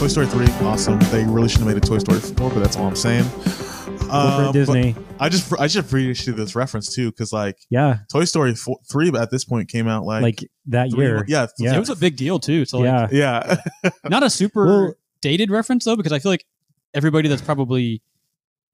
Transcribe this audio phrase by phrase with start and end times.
[0.00, 0.98] Toy Story 3, awesome.
[1.10, 3.22] They really should have made a Toy Story 4, but that's all I'm saying.
[3.28, 4.96] Corporate Uh, Disney.
[5.18, 9.10] I just I just appreciate this reference too, because like Yeah, Toy Story 4, 3
[9.18, 11.16] at this point came out like, like, that three year.
[11.18, 11.76] mo- yeah, Yeah.
[11.76, 12.64] It was a big deal too.
[12.64, 13.58] So like, yeah.
[13.84, 13.90] yeah.
[14.08, 16.46] not a super Well- dated reference though, because I feel like
[16.94, 18.00] everybody that's probably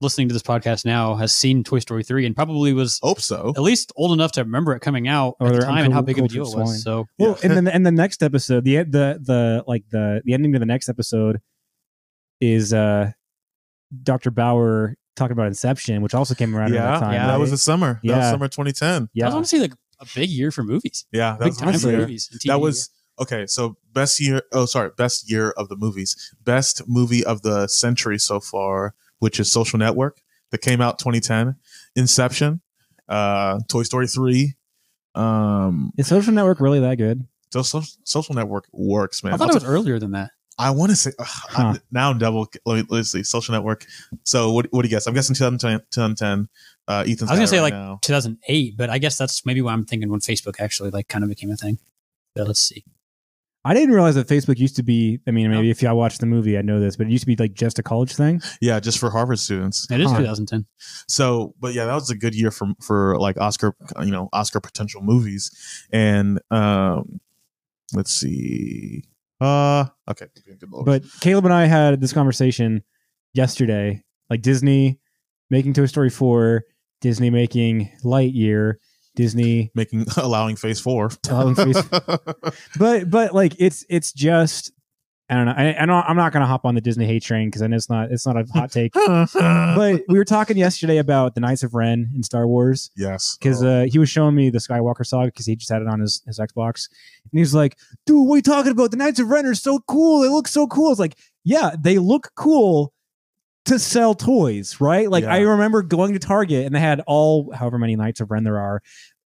[0.00, 3.52] listening to this podcast now has seen Toy Story three and probably was Hope so.
[3.56, 5.94] at least old enough to remember it coming out Or at the they're time and
[5.94, 6.68] how big of a uncultured deal it was.
[6.70, 6.78] swine.
[6.80, 7.48] So Well, Yeah.
[7.48, 10.66] and then and the next episode, the the the like the the ending to the
[10.66, 11.40] next episode
[12.40, 13.12] is uh
[14.02, 14.30] Dr.
[14.30, 17.12] Bauer talking about Inception, which also came around Yeah, that time.
[17.14, 18.00] yeah, that was the summer.
[18.04, 18.30] That was Yeah.
[18.32, 19.04] summer 2010.
[19.04, 19.26] I yeah.
[19.26, 21.06] was honestly like a big year for movies.
[21.12, 21.98] Yeah, that big was time for year.
[22.00, 22.28] movies.
[22.30, 22.48] And TV.
[22.48, 23.46] That was okay.
[23.46, 24.42] So best year.
[24.52, 26.34] Oh, sorry, best year of the movies.
[26.44, 30.20] Best movie of the century so far, which is Social Network
[30.50, 31.56] that came out 2010.
[31.96, 32.60] Inception,
[33.08, 34.54] uh, Toy Story 3.
[35.14, 37.26] Um, Is Social Network really that good?
[37.50, 39.32] so, so, Social Network works, man.
[39.32, 40.30] I thought it was earlier than that.
[40.58, 41.26] I want to say ugh,
[41.56, 41.78] I'm- Huh.
[41.90, 42.48] now I'm double.
[42.64, 43.22] Let me let's see.
[43.22, 43.84] Social Network.
[44.24, 44.66] So what?
[44.70, 45.06] What do you guess?
[45.06, 45.80] I'm guessing 2010.
[45.90, 46.48] 2010
[46.88, 47.98] uh, Ethan's I was gonna say right like now.
[48.02, 51.28] 2008, but I guess that's maybe why I'm thinking when Facebook actually like kind of
[51.30, 51.78] became a thing.
[52.34, 52.84] But let's see.
[53.66, 55.18] I didn't realize that Facebook used to be.
[55.26, 57.26] I mean, maybe if I watched the movie, I know this, but it used to
[57.26, 58.40] be like just a college thing.
[58.60, 59.90] yeah, just for Harvard students.
[59.90, 60.18] It is Huh.
[60.18, 60.66] 2010.
[61.08, 64.60] So, but yeah, that was a good year for for like Oscar, you know, Oscar
[64.60, 65.50] potential movies.
[65.92, 67.20] And um,
[67.92, 69.02] let's see.
[69.40, 70.26] Uh, okay.
[70.84, 72.82] But Caleb and I had this conversation
[73.34, 74.02] yesterday.
[74.30, 74.98] Like Disney
[75.50, 76.64] making Toy Story four,
[77.00, 78.74] Disney making Lightyear,
[79.16, 81.10] Disney making allowing Phase Four.
[81.28, 81.82] Allowing Phase-
[82.78, 84.70] but but like it's it's just
[85.28, 85.54] I don't know.
[85.56, 85.74] I,
[86.08, 88.12] I'm not going to hop on the Disney hate train because I know it's not
[88.12, 88.92] it's not a hot take.
[88.94, 93.60] but we were talking yesterday about the Knights of Ren in Star Wars yes, because
[93.64, 95.98] Oh, uh, he was showing me the Skywalker saga because he just had it on
[95.98, 96.88] his, his Xbox,
[97.32, 98.92] and he's like, "Dude, what are you talking about?
[98.92, 100.20] The Knights of Ren are so cool.
[100.20, 102.92] They look so cool." It's like, yeah, they look cool
[103.66, 105.10] to sell toys, right?
[105.10, 105.34] Like Yeah.
[105.34, 108.58] I remember going to Target and they had all however many Knights of Ren there
[108.58, 108.82] are.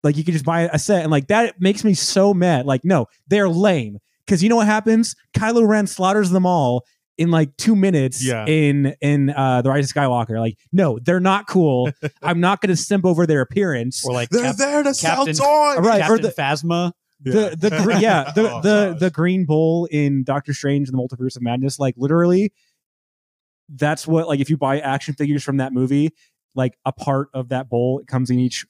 [0.04, 2.66] Like you could just buy a set, and like that makes me so mad.
[2.66, 5.16] Like, no, they're lame because you know what happens?
[5.34, 6.86] Kylo Ren slaughters them all
[7.18, 8.46] in like two minutes Yeah.
[8.48, 10.40] in in uh the Rise of Skywalker.
[10.40, 11.90] Like, no, they're not cool.
[12.24, 14.06] I'm not going to simp over their appearance.
[14.06, 15.40] Or like they're Cap- there to sell toys.
[15.42, 16.94] Right, or the- Phasma.
[17.22, 21.02] the the gre- yeah the Oh, the the green bull in Doctor Strange and the
[21.04, 22.54] Multiverse of Madness like literally
[23.76, 26.12] that's what like if you buy action figures from that movie
[26.56, 28.66] like a part of that bowl it comes in each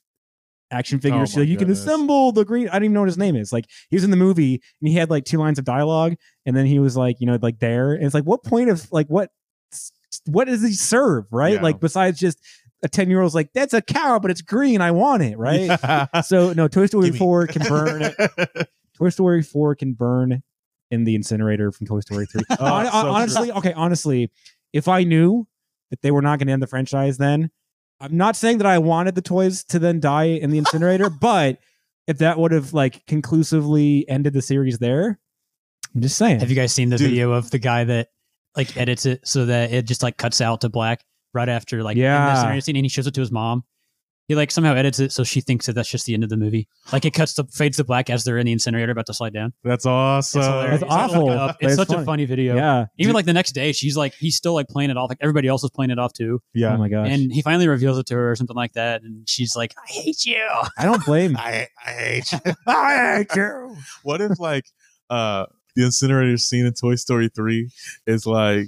[0.71, 1.21] action figure.
[1.21, 3.51] Oh so you can assemble the green I don't even know what his name is.
[3.51, 6.15] Like he was in the movie and he had like two lines of dialogue
[6.45, 7.93] and then he was like you know like there.
[7.93, 9.31] And it's like what point of like what
[10.25, 11.55] what does he serve right?
[11.55, 11.61] Yeah.
[11.61, 12.39] like besides just
[12.83, 14.81] a 10 year old's like that's a cow but it's green.
[14.81, 15.61] I want it right?
[15.61, 16.21] Yeah.
[16.21, 18.69] so no Toy Story 4 can burn it.
[18.97, 20.43] Toy Story 4 can burn
[20.91, 22.41] in the incinerator from Toy Story 3.
[22.59, 24.31] Oh, so honestly, okay, honestly,
[24.73, 25.47] if I knew
[25.89, 27.49] that they were not going to end the franchise then,
[27.99, 31.59] I'm not saying that I wanted the toys to then die in the incinerator, but
[32.07, 35.19] if that would have like conclusively ended the series there,
[35.95, 36.39] I'm just saying.
[36.39, 37.09] Have you guys seen the Dude.
[37.11, 38.09] video of the guy that
[38.55, 41.03] like edits it so that it just like cuts out to black
[41.33, 42.33] right after like in Yeah.
[42.33, 43.63] the scenario scene and he shows it to his mom?
[44.29, 46.37] He like somehow edits it so she thinks that that's just the end of the
[46.37, 46.67] movie.
[46.93, 49.33] Like it cuts to fades to black as they're in the incinerator about to slide
[49.33, 49.51] down.
[49.63, 50.41] That's awesome.
[50.41, 50.81] It's.
[50.81, 51.49] That's You gotta look awful.
[51.49, 51.55] it.
[51.61, 52.01] It's That's such funny.
[52.01, 52.55] a funny video.
[52.55, 52.85] yeah.
[52.99, 55.09] Even like the next day, she's like, he's still like playing it off.
[55.09, 56.41] Like everybody else is playing it off too.
[56.53, 56.75] Yeah.
[56.75, 57.09] Oh my gosh.
[57.09, 59.01] And he finally reveals it to her or something like that.
[59.01, 60.47] And she's like, I hate you.
[60.77, 61.35] I don't blame.
[61.39, 62.39] I, I hate you.
[62.67, 63.75] I hate you.
[64.03, 64.65] What if like
[65.09, 67.67] uh the incinerator scene in Toy Story 3
[68.05, 68.67] is like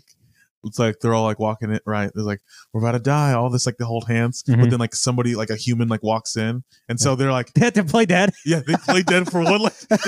[0.64, 2.12] it's like they're all like walking it right.
[2.14, 2.42] They're like,
[2.74, 4.70] we're about to die, all this like they hold hands, but Mhm.
[4.70, 6.64] then like somebody like a human like walks in.
[6.90, 8.32] And so they're like, They had to play dead.
[8.46, 10.02] yeah, they play dead for one like like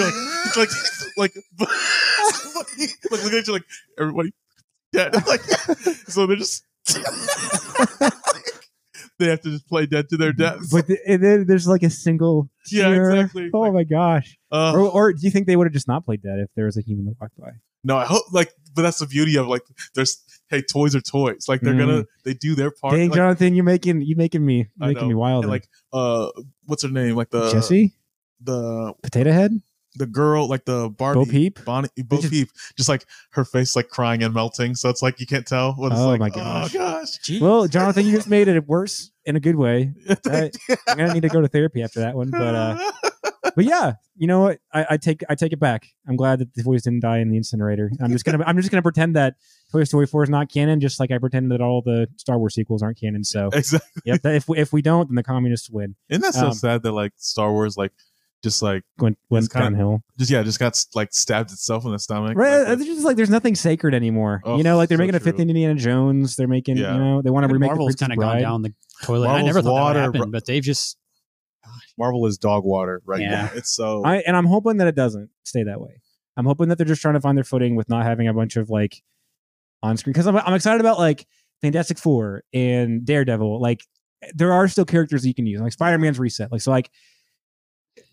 [0.57, 0.69] like
[1.17, 3.63] like, like look at you like
[3.99, 4.33] everybody
[4.91, 5.13] dead.
[5.27, 5.41] Like
[6.07, 6.63] so they're just
[9.19, 10.59] they have to just play dead to their death.
[10.71, 12.49] But th- and then there's like a single.
[12.71, 13.11] yeah, tear.
[13.11, 13.49] exactly.
[13.53, 14.37] Oh Like, my gosh.
[14.51, 16.65] uh, Or, or do you think they would have just not played dead if there
[16.65, 17.51] was a human that walked by?
[17.83, 19.61] No, I hope like, but that's the beauty of like,
[19.93, 20.21] there's
[20.53, 21.45] hey, toys are toys.
[21.47, 22.93] Like they're gonna they do their part.
[22.95, 25.43] Dang, like, Jonathan, you're making you making me I making me wild.
[25.45, 26.29] and, like uh,
[26.65, 27.15] what's her name?
[27.15, 27.93] Like the Jessie,
[28.41, 29.51] the Potato Head,
[29.95, 31.19] the girl, like the Barbie.
[31.19, 31.65] Bo Peep.
[31.65, 35.19] Bonnie, Bo just- Peep, just like her face like crying and melting, so it's like
[35.19, 36.19] you can't tell what it's Oh like.
[36.19, 36.75] my gosh.
[36.75, 37.17] Oh gosh!
[37.19, 37.41] Jeez.
[37.41, 39.93] Well, Jonathan, you just made it worse in a good way.
[40.27, 40.51] I-
[40.87, 42.91] I'm gonna need to go to therapy after that one, but uh,
[43.55, 44.59] but yeah, you know what?
[44.73, 45.87] I, I take I take it back.
[46.07, 47.91] I'm glad that the toys didn't die in the incinerator.
[48.01, 49.35] I'm just gonna I'm just gonna pretend that
[49.71, 52.55] Toy Story 4 is not canon, just like I pretend that all the Star Wars
[52.55, 53.23] sequels aren't canon.
[53.23, 54.01] So exactly.
[54.05, 55.95] yep, that if we, if we don't, then the communists win.
[56.09, 57.91] Isn't that so Um, sad that like Star Wars like
[58.43, 60.03] just like went went It's kinda- downhill.
[60.19, 62.37] just yeah, just got like stabbed itself in the stomach.
[62.37, 62.59] Right?
[62.67, 64.41] Like, It's just like there's nothing sacred anymore.
[64.43, 65.39] Oh, you know, like they're so making a fifth.
[65.39, 66.35] Indiana Jones.
[66.35, 66.93] They're making, Yeah.
[66.93, 68.73] you know, they want to remake Marvel's kind of gone down the
[69.03, 69.27] toilet.
[69.27, 70.97] I Marvel's never thought that water, would happen, bro- but they've just
[71.97, 73.29] Marvel is dog water right Yeah.
[73.31, 73.49] now.
[73.55, 76.01] It's so I and I'm hoping that it doesn't stay that way.
[76.37, 78.55] I'm hoping that they're just trying to find their footing with not having a bunch
[78.57, 79.01] of like
[79.81, 81.25] on screen because I'm I'm excited about like
[81.61, 83.61] Fantastic Four and Daredevil.
[83.61, 83.83] Like
[84.33, 85.61] there are still characters you can use.
[85.61, 86.51] Like Spider Man's reset.
[86.51, 86.89] Like so like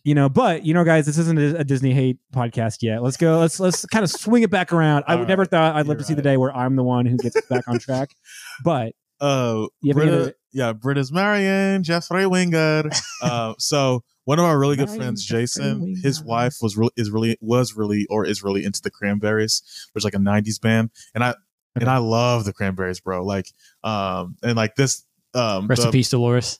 [0.05, 3.03] you know, but you know, guys, this isn't a, Disney hate podcast yet.
[3.03, 3.39] Let's go.
[3.39, 5.05] Let's let's kind of swing it back around.
[5.07, 7.17] I would never thought I'd live to see the day where I'm the one who
[7.17, 8.11] gets back on track.
[8.65, 12.91] But uh You ever Britta, yeah, Britta's Marion, Jeffrey Winger.
[13.23, 16.93] uh so one of our really good Marion friends, Jeffrey Jason, his wife was really
[16.97, 19.63] is really was really or is really into the Cranberries,
[19.93, 21.35] which is like a '90s band, and I
[21.75, 23.25] and I love the Cranberries, bro.
[23.25, 23.47] Like,
[23.85, 26.59] um, and like this, um, rest the- in peace, Dolores.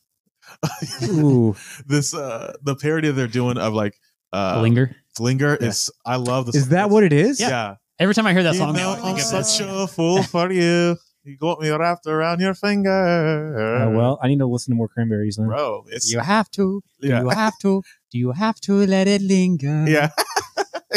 [1.05, 1.55] ooh,
[1.87, 3.95] this uh the parody they're doing of like
[4.33, 4.97] uh Linger.
[5.17, 5.69] Flinger Yeah.
[5.69, 6.55] is I love this.
[6.57, 7.41] is that what it is?
[7.41, 7.77] Yeah.
[7.99, 10.51] Every time I hear that You song, know I think I'm such a fool for
[10.51, 10.97] you.
[11.23, 12.91] You got me wrapped around your finger.
[12.91, 15.47] Uh, well, I need to listen to more Cranberries then.
[15.49, 16.83] bro, it's You have to.
[17.01, 17.83] yeah, You have to.
[18.11, 19.85] Do you have to let it linger?
[19.89, 20.11] yeah.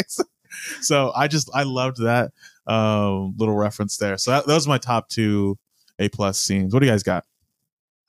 [0.80, 2.32] so I just I loved that
[2.66, 4.16] um little reference there.
[4.18, 5.58] So that, those are my top two
[5.98, 6.72] A plus scenes.
[6.72, 7.24] What do you guys got?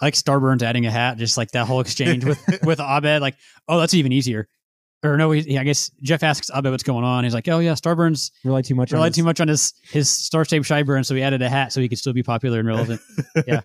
[0.02, 3.22] I like Starburns adding a hat, just like that whole exchange with with Abed.
[3.22, 3.36] Like,
[3.68, 4.48] oh, that's even easier.
[5.06, 7.24] Or no, he, I guess Jeff asks Abed what's going on.
[7.24, 8.92] He's like, oh yeah, Starburns Rely too much.
[8.92, 9.18] on relied this.
[9.18, 11.88] too much on his his Star Shaped Sideburn, so he added a hat so he
[11.90, 13.02] could still be popular and relevant.
[13.48, 13.62] Yeah.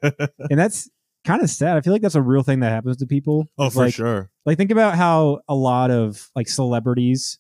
[0.51, 0.89] and that's
[1.25, 1.77] kind of sad.
[1.77, 3.49] I feel like that's a real thing that happens to people.
[3.59, 4.31] oh, It's for like, sure.
[4.47, 7.39] Like think about how a lot of like celebrities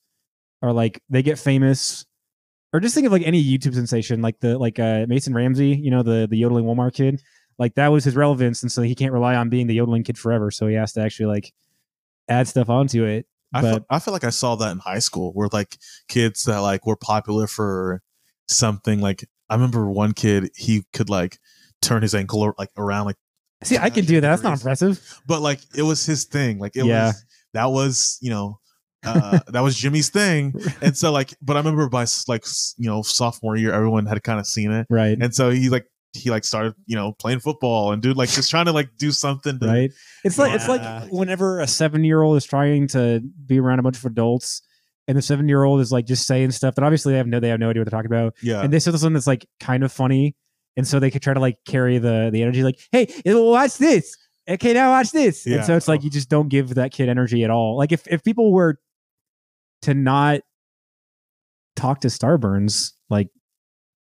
[0.62, 2.06] are like they get famous,
[2.72, 5.90] or just think of like any YouTube sensation, like the like uh Mason Ramsey, you
[5.90, 7.20] know the the yodeling Walmart kid.
[7.58, 10.16] Like that was his relevance, and so he can't rely on being the yodeling kid
[10.16, 10.50] forever.
[10.50, 11.52] So he has to actually like
[12.28, 13.26] add stuff onto it.
[13.52, 15.76] I But feel, I feel like I saw that in high school where like
[16.08, 18.00] kids that like were popular for
[18.48, 21.38] something like I remember one kid he could like
[21.82, 23.16] turn his ankle like around like
[23.64, 24.28] see, I can do that.
[24.30, 25.20] That's not impressive.
[25.26, 27.06] but like it was his thing like it Yeah.
[27.08, 27.24] was
[27.54, 28.58] that was you know
[29.04, 32.44] uh that was Jimmy's thing and so like but I remember by like
[32.76, 35.16] you know sophomore year everyone had kind of seen it Right.
[35.20, 38.50] and so he like he like started you know playing football and dude like just
[38.50, 39.92] trying to like do something to, right?
[40.24, 43.82] It's like it's like whenever a seven year old is trying to be around a
[43.82, 44.62] bunch of adults
[45.06, 47.40] and the seven year old is like just saying stuff that obviously they have no
[47.40, 48.34] they have no idea what they're talking about.
[48.42, 48.62] Yeah.
[48.62, 50.36] And they say something that's like kind of funny
[50.76, 54.16] and so they could try to like carry the the energy like hey watch this.
[54.48, 55.46] Okay now watch this.
[55.46, 55.58] Yeah.
[55.58, 57.76] and so it's like you just don't give that kid energy at all.
[57.76, 58.78] Like if if people were
[59.82, 60.40] to not
[61.76, 63.28] talk to starburns like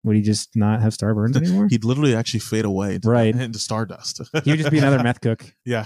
[0.04, 3.36] would he just not have starburns anymore he'd literally actually fade away into, Right.
[3.36, 5.86] into stardust he would just be another meth cook yeah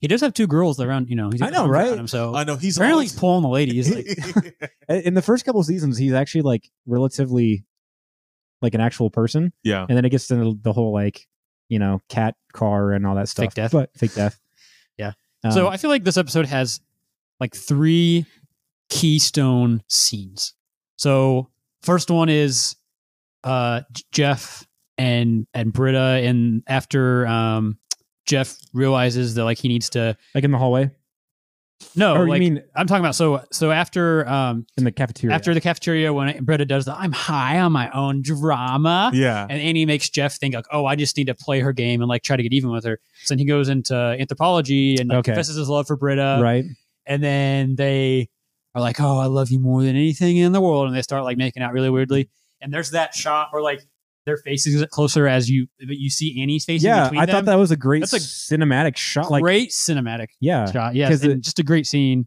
[0.00, 1.30] He does have two girls around, you know.
[1.30, 1.98] He's I know, right?
[1.98, 3.92] Him, so I know he's apparently always- he's pulling the ladies.
[3.94, 4.54] Like,
[5.04, 7.64] in the first couple seasons he's actually like relatively
[8.62, 11.26] like an actual person yeah and then it gets to the, the whole like
[11.68, 13.72] you know cat car and all that stuff Fake death.
[13.72, 14.38] but fake death
[14.98, 15.12] Yeah.
[15.44, 16.80] Um, so I feel like this episode has
[17.40, 18.24] like three
[18.88, 20.54] keystone scenes.
[20.96, 21.50] So
[21.82, 22.76] first one is
[23.44, 24.66] uh Jeff
[24.98, 27.78] and and Britta, and after um
[28.26, 30.90] Jeff realizes that like he needs to like in the hallway
[31.94, 35.52] no or like mean I'm talking about so so after um in the cafeteria after
[35.52, 39.10] the cafeteria when Britta does the I'm high on my own drama.
[39.12, 42.00] yeah And Annie makes Jeff think like, oh, I just need to play her game
[42.00, 42.98] and like try to get even with her.
[43.24, 45.32] So then he goes into anthropology and like, Okay.
[45.32, 46.40] confesses his love for Britta.
[46.42, 46.64] right
[47.04, 48.30] And then they
[48.74, 50.86] are like, oh, I love you more than anything in the world.
[50.88, 52.30] And they start like making out really weirdly.
[52.60, 53.82] And there's that shot where like
[54.24, 56.82] their faces get closer as you but you see Annie's face.
[56.82, 57.34] in yeah between i them.
[57.36, 60.96] thought that was a great That's a cinematic shot like great cinematic yeah shot.
[60.96, 62.26] Yes, 'Cause and it- just a great scene.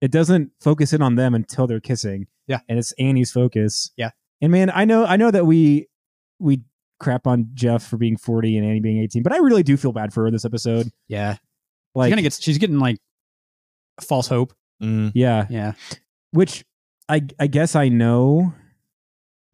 [0.00, 2.58] it doesn't focus in on them until they're kissing Yeah.
[2.68, 4.10] and it's annie's focus Yeah.
[4.40, 5.86] and man i know i know that we
[6.40, 6.62] we
[6.98, 9.92] crap on jeff for being 40 and annie being 18 but i really do feel
[9.92, 11.36] bad for her this episode Yeah,
[11.94, 12.32] like she's gonna get.
[12.40, 12.96] She's getting like
[14.00, 14.52] false hope.
[14.82, 15.12] Mm.
[15.14, 15.72] yeah Yeah,
[16.32, 16.64] which
[17.08, 18.54] I I guess I know.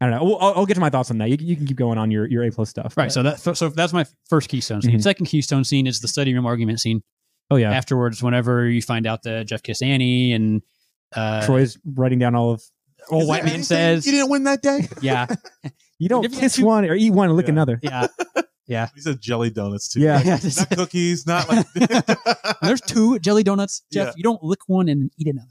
[0.01, 0.23] I don't know.
[0.25, 1.29] Well, I'll, I'll get to my thoughts on that.
[1.29, 2.95] You, can- you can keep going on your, your A plus stuff.
[2.97, 3.05] right.
[3.05, 4.97] but- So that so that's my first keystone scene.
[4.99, 5.01] Mhm.
[5.03, 7.01] Second keystone scene is the study room argument scene.
[7.49, 10.61] oh yeah, Afterwards, whenever you find out that Jeff kissed Annie and
[11.15, 12.61] uh, Troy's writing down all of.
[13.09, 14.87] old Is white man anything says, you didn't win that day.
[15.01, 15.27] yeah,
[15.99, 17.51] You don't If you kiss have two- one or eat one and lick Yeah.
[17.53, 17.79] another.
[17.81, 18.07] yeah.
[18.67, 18.87] Yeah.
[18.95, 19.99] He said jelly donuts too.
[19.99, 20.19] Yeah.
[20.25, 20.39] Yeah.
[20.57, 21.67] not cookies, not like.
[22.63, 24.07] There's two jelly donuts, Jeff.
[24.07, 24.13] Yeah.
[24.17, 25.47] You don't lick one and eat another.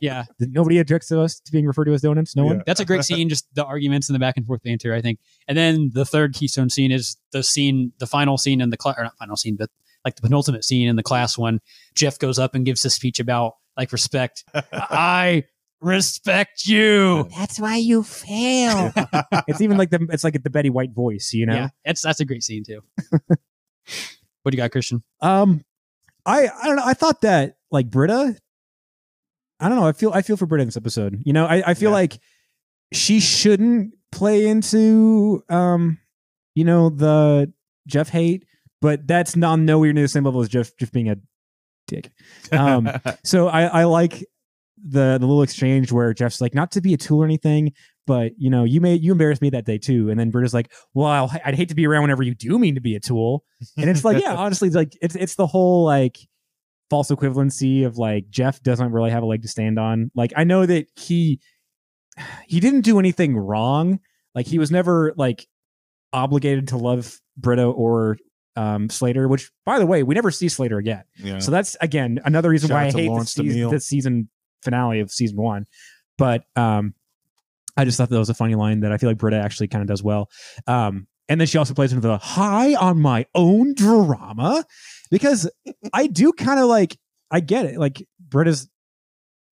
[0.00, 2.36] Yeah, Nobody objects to us to being referred to as donuts.
[2.36, 2.62] No one.
[2.66, 3.28] That's a great scene.
[3.28, 5.18] Just the arguments and the back and forth banter, I think.
[5.48, 8.96] And then the third keystone scene is the scene, the final scene in the class,
[8.98, 9.70] or not final scene, but
[10.04, 11.60] like the penultimate scene in the class when
[11.94, 14.44] Jeff goes up and gives a speech about like respect.
[14.72, 15.44] I
[15.80, 17.28] respect you.
[17.36, 18.92] That's why you fail.
[19.48, 21.54] it's even like the it's like the Betty White voice, you know.
[21.54, 22.80] Yeah, it's that's a great scene too.
[23.10, 23.38] what
[24.50, 25.02] do you got, Christian?
[25.20, 25.64] Um,
[26.24, 26.84] I I don't know.
[26.84, 28.36] I thought that like Britta.
[29.60, 29.86] I don't know.
[29.86, 31.22] I feel I feel for Britta in this episode.
[31.24, 31.94] You know, I I feel Yeah.
[31.96, 32.18] like
[32.92, 35.98] she shouldn't play into um,
[36.54, 37.52] you know, the
[37.86, 38.44] Jeff hate,
[38.80, 41.16] but that's not nowhere near the same level as Jeff just being a
[41.88, 42.10] dick.
[42.52, 42.88] Um,
[43.24, 44.24] So I I like
[44.88, 47.72] the the little exchange where Jeff's like not to be a tool or anything,
[48.06, 50.70] but you know you made you embarrassed me that day too, and then Britta's like,
[50.94, 53.42] well, I'll, I'd hate to be around whenever you do mean to be a tool,
[53.78, 56.18] and it's like yeah, honestly, it's like it's it's the whole like
[56.90, 60.10] false equivalency of like Jeff doesn't really have a leg to stand on.
[60.14, 61.40] Like I know that he
[62.46, 64.00] he didn't do anything wrong.
[64.34, 65.46] Like he was never like
[66.12, 68.18] obligated to love Britta or
[68.56, 71.04] um, Slater, which by the way, we never see Slater again.
[71.16, 71.38] yeah.
[71.38, 74.28] So that's again another reason Shout why I hate the season, the season
[74.62, 75.66] finale of season one.
[76.18, 76.94] But um,
[77.76, 79.82] I just thought that was a funny line that I feel like Britta actually kind
[79.82, 80.30] of does well.
[80.66, 84.64] Um, and then she also plays into the high on my own drama
[85.10, 85.50] because
[85.92, 86.96] I do kind of like
[87.30, 87.78] I get it.
[87.78, 88.68] Like Britta's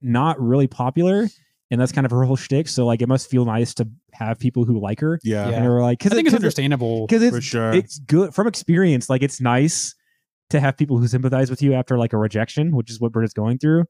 [0.01, 1.29] not really popular,
[1.71, 2.69] and that's kind of her whole shtick.
[2.69, 5.19] So like it must feel nice to have people who like her.
[5.25, 5.57] yeah, Yeah.
[5.57, 7.07] And are like, because I think it's understandable.
[7.07, 7.73] because it's sure.
[7.73, 9.11] it's good from experience.
[9.11, 9.95] Like it's nice
[10.51, 13.33] to have people who sympathize with you after like a rejection, which is what Britta's
[13.33, 13.85] going through.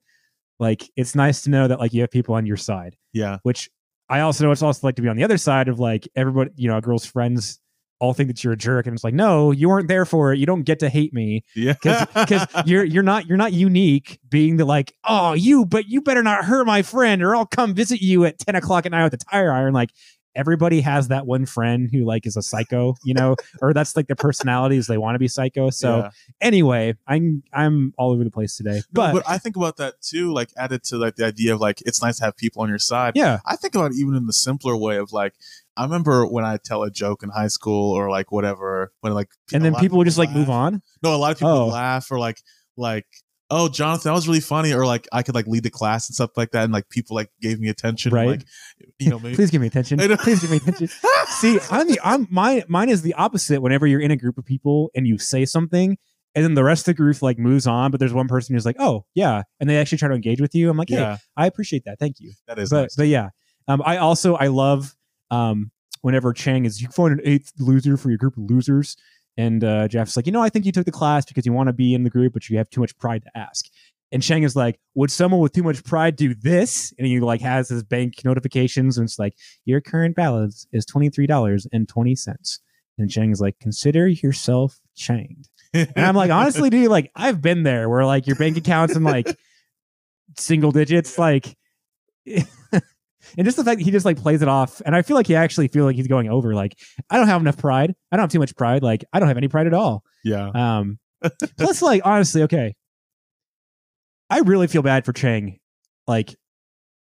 [0.59, 3.69] Like it's nice to know that like you have people on your side, yeah, which
[4.09, 6.51] I also know it's also like to be on the other side of like everybody,
[6.55, 7.59] you know, a girl's friends
[8.05, 10.39] all think that you're a jerk, and it's like, no, you weren't there for it.
[10.39, 11.75] You don't get to hate me yeah.
[11.83, 14.21] because you're you're not you're not unique.
[14.29, 17.75] Being the like, oh, you, but you better not hurt my friend, or I'll come
[17.75, 19.73] visit you at ten o'clock at night with a tire iron.
[19.73, 19.91] Like
[20.37, 24.07] everybody has that one friend who like is a psycho, you know, or that's like
[24.07, 24.87] their personalities.
[24.87, 25.71] They want to be psycho.
[25.71, 26.11] So Yeah.
[26.41, 30.01] anyway, I'm I'm all over the place today, No, but, but I think about that
[30.03, 32.69] too, like added to like the idea of like it's nice to have people on
[32.69, 33.13] your side.
[33.15, 35.35] yeah, I think about it even in the simpler way of like
[35.77, 39.29] I remember when I tell a joke in high school or like whatever when like
[39.53, 40.83] and then people would just like move on.
[41.03, 41.67] No, a lot of people Oh.
[41.67, 42.39] laugh or like
[42.77, 43.07] like
[43.51, 46.15] oh Jonathan that was really funny or like I could like lead the class and
[46.15, 48.27] stuff like that and like people like gave me attention Right.
[48.29, 48.45] like
[48.99, 49.99] you know maybe Please give me attention.
[50.19, 50.89] Please give me attention.
[51.29, 53.61] See, I'm the I'm mine mine is the opposite.
[53.61, 55.99] Whenever you're in a group of people and you say something,
[56.37, 58.65] and then the rest of the group like moves on, but there's one person who's
[58.67, 60.71] like, "Oh, yeah," and they actually try to engage with you.
[60.71, 61.99] I'm like, "Hey, yeah I appreciate that.
[61.99, 62.97] Thank you." that is but nice.
[62.97, 63.29] but yeah,
[63.69, 64.95] um, I also I love
[65.31, 65.71] um
[66.03, 68.97] whenever Chang is you find an eighth loser for your group of losers,
[69.37, 71.69] and uh, Jeff's like, you know, I think you took the class because you want
[71.69, 73.67] to be in the group, but you have too much pride to ask.
[74.13, 76.93] And Chang is like, would someone with too much pride do this?
[76.99, 81.09] And he like has his bank notifications, and it's like, your current balance is twenty
[81.09, 82.61] three dollars and twenty cents.
[82.97, 85.51] And Chang is like, consider yourself changed.
[85.73, 89.03] And I'm like, honestly, dude, like I've been there where like your bank account's in
[89.03, 89.37] like
[90.37, 91.57] single digits, like
[93.37, 95.27] and just the fact that he just like plays it off, and I feel like
[95.27, 96.55] he actually feel like he's going over.
[96.55, 96.79] Like,
[97.11, 97.95] I don't have enough pride.
[98.13, 98.83] I don't have too much pride.
[98.83, 100.03] Like, I don't have any pride at all.
[100.25, 100.99] yeah Um
[101.59, 102.75] plus like honestly, okay.
[104.31, 105.59] I really feel bad for Chang,
[106.07, 106.35] like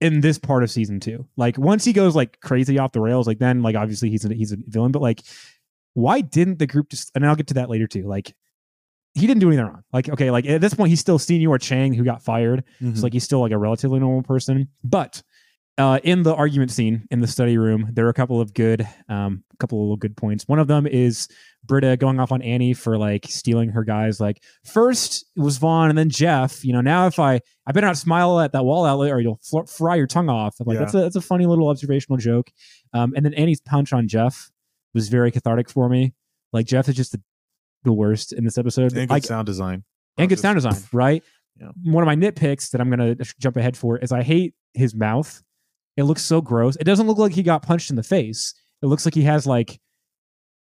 [0.02, 1.28] in this part of season two.
[1.36, 4.34] Like once he goes like crazy off the rails, like then like obviously he's a
[4.34, 5.22] he's a villain, but like
[5.94, 8.08] why didn't the group just and I'll get to that later too.
[8.08, 8.34] Like
[9.16, 9.84] he didn't do anything wrong.
[9.92, 12.64] Like, okay, like at this point, he's still senior Chang who got fired.
[12.82, 12.92] Mhm.
[12.92, 14.70] It's like he's still like a relatively normal person.
[14.84, 15.24] But
[15.80, 18.88] uh, in the argument scene in the study room, there are a couple of good,
[19.08, 20.48] um, a couple of little good points.
[20.48, 21.28] One of them is
[21.66, 24.20] Britta going off on Annie for like stealing her guys.
[24.20, 26.64] Like first it was Vaughn and then Jeff.
[26.64, 29.40] You know, now if I I better not smile at that wall outlet or you'll
[29.42, 30.56] fl- fry your tongue off.
[30.60, 30.80] I'm like Yeah.
[30.82, 32.52] that's a that's a funny little observational joke.
[32.94, 34.52] Um, and then Annie's punch on Jeff
[34.94, 36.14] was very cathartic for me.
[36.54, 37.22] Like Jeff is just the,
[37.84, 38.92] the worst in this episode.
[38.94, 39.84] and good Like, sound design
[40.18, 41.24] and good sound design, right?
[41.60, 41.70] Yeah.
[41.84, 45.42] One of my nitpicks that I'm gonna jump ahead for is I hate his mouth.
[46.00, 46.76] It looks so gross.
[46.78, 48.54] It doesn't look like he got punched in the face.
[48.82, 49.80] It looks like he has like,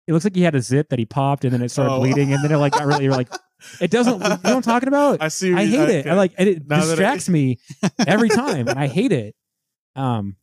[0.08, 2.00] it looks like he had a zip that he popped and then it started Oh.
[2.00, 3.30] bleeding and then it like got really you're like,
[3.82, 4.14] it doesn't.
[4.14, 5.18] You know what I'm talking about?
[5.22, 5.54] I see.
[5.54, 6.06] I hate it.
[6.08, 7.60] I like and it I- distracts me
[8.08, 9.36] every time, and I hate it.
[9.96, 10.36] Um,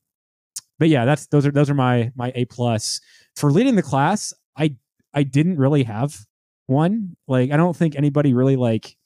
[0.79, 3.01] but yeah, that's those are those are my my A plus
[3.37, 4.33] for leading the class.
[4.57, 4.75] I
[5.15, 6.17] I didn't really have
[6.67, 7.17] one.
[7.29, 8.97] Like I don't think anybody really like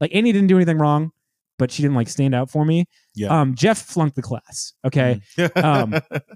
[0.00, 1.12] like Annie didn't do anything wrong,
[1.58, 2.86] but she didn't like stand out for me.
[3.20, 3.40] Yeah.
[3.40, 4.72] Um, Jeff flunked the class.
[4.84, 5.20] Okay.
[5.56, 5.94] um,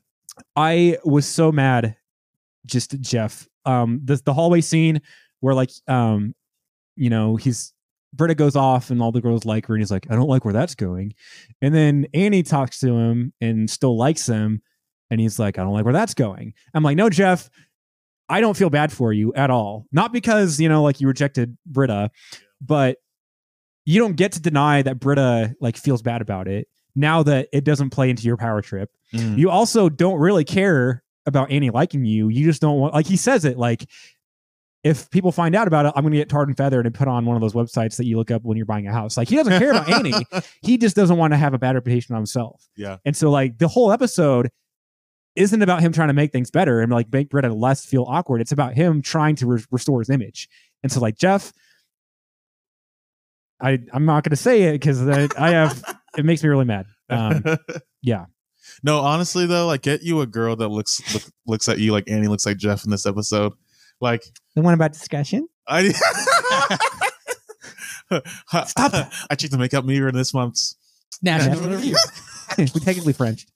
[0.56, 1.96] I was so mad,
[2.66, 3.48] just at Jeff.
[3.64, 5.00] Um, the the hallway scene
[5.40, 6.34] where like um,
[6.96, 7.72] you know, he's
[8.12, 10.44] Britta goes off and all the girls like her, and he's like, I don't like
[10.44, 11.14] where that's going.
[11.62, 14.60] And then Annie talks to him and still likes him,
[15.10, 16.52] and he's like, I don't like where that's going.
[16.74, 17.48] I'm like, no, Jeff,
[18.28, 19.86] I don't feel bad for you at all.
[19.92, 22.10] Not because you know, like you rejected Britta,
[22.60, 22.98] but
[23.84, 27.64] you don't get to deny that Britta like feels bad about it now that it
[27.64, 28.90] doesn't play into your power trip.
[29.12, 29.38] Mm.
[29.38, 32.28] You also don't really care about Annie liking you.
[32.28, 33.88] You just don't want like he says it like
[34.84, 37.08] if people find out about it, I'm going to get tarred and feathered and put
[37.08, 39.16] on one of those websites that you look up when you're buying a house.
[39.16, 40.12] Like he doesn't care about Annie.
[40.62, 42.68] He just doesn't want to have a bad reputation on himself.
[42.76, 42.98] Yeah.
[43.04, 44.50] And so like the whole episode
[45.36, 48.40] isn't about him trying to make things better and like make Britta less feel awkward.
[48.40, 50.48] It's about him trying to re- restore his image.
[50.82, 51.52] And so like Jeff,
[53.60, 55.82] I I'm not going to say it because I, I have
[56.18, 56.86] it makes me really mad.
[57.08, 57.44] Um,
[58.02, 58.26] yeah.
[58.82, 62.08] No, honestly though, like get you a girl that looks look, looks at you like
[62.08, 63.52] Annie looks like Jeff in this episode.
[64.00, 65.48] Like The one about discussion.
[65.66, 65.88] I
[68.66, 69.12] Stop that.
[69.30, 70.76] I checked the makeup mirror in this month's.
[71.22, 71.96] National review.
[72.58, 73.46] we technically French.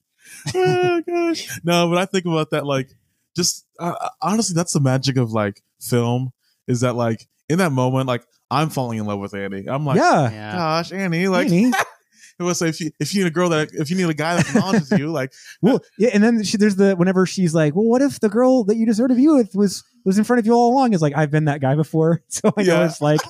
[0.54, 1.58] oh gosh.
[1.64, 2.90] No, but I think about that like
[3.36, 6.32] just uh, honestly, that's the magic of like film
[6.66, 9.66] is that like in that moment, like I'm falling in love with Annie.
[9.68, 10.30] I'm like, yeah.
[10.30, 10.52] Yeah.
[10.56, 11.72] gosh, Annie, like Annie.
[12.38, 14.14] it was like if you if you need a girl that if you need a
[14.14, 17.74] guy that acknowledges you, like Well, yeah, and then she, there's the whenever she's like,
[17.74, 20.38] "Well, what if the girl that you deserve to be with was was in front
[20.40, 22.86] of you all along?" Is like, I've been that guy before, so I know Yeah.
[22.86, 23.20] it's like,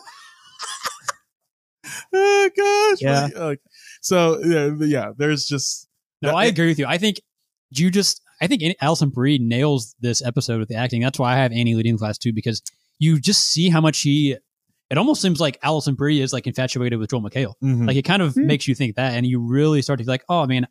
[2.12, 3.22] oh gosh, Yeah.
[3.24, 3.60] like, like,
[4.00, 5.12] so yeah, yeah.
[5.16, 5.88] There's just
[6.22, 6.86] No, I agree with you.
[6.86, 7.20] I think
[7.70, 11.02] you just, I think Alison Brie nails this episode with the acting.
[11.02, 12.62] That's why I have Annie leading the class too, because
[12.98, 14.36] you just see how much he
[14.90, 17.54] It almost seems like Alison Brie is like infatuated with Joel McHale.
[17.62, 17.86] mhm.
[17.86, 18.46] Like it kind of Hmm.
[18.46, 20.66] makes you think that, and you really start to be like, oh man,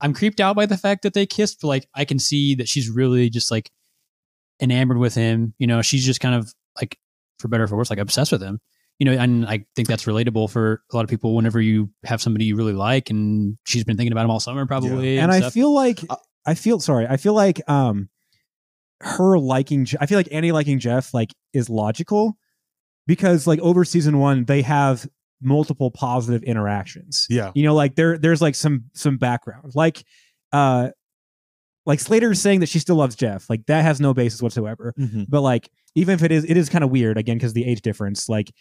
[0.00, 1.58] I'm creeped out by the fact that they kissed.
[1.60, 3.70] But like, I can see that she's really just like
[4.60, 5.54] enamored with him.
[5.58, 6.98] You know, she's just kind of like,
[7.38, 8.60] for better or for worse, like obsessed with him.
[8.98, 11.34] You know, and I think that's relatable for a lot of people.
[11.34, 14.64] Whenever you have somebody you really like, and she's been thinking about him all summer,
[14.64, 15.18] probably.
[15.18, 15.52] and I stuff.
[15.52, 16.16] feel like Uh,
[16.46, 17.06] I feel sorry.
[17.08, 18.08] I feel like um,
[19.02, 19.86] her liking.
[20.00, 22.36] I feel like Annie liking Jeff like is logical
[23.06, 25.06] because like over season one they have
[25.40, 27.26] multiple positive interactions.
[27.28, 30.04] yeah, You know, like there there's like some some background like
[30.52, 30.90] uh.
[31.84, 34.94] Like Slater saying that she still loves Jeff, like that has no basis whatsoever.
[34.96, 35.26] Mhm.
[35.28, 37.82] but like even if it is it is kind of weird again because the age
[37.82, 38.52] difference like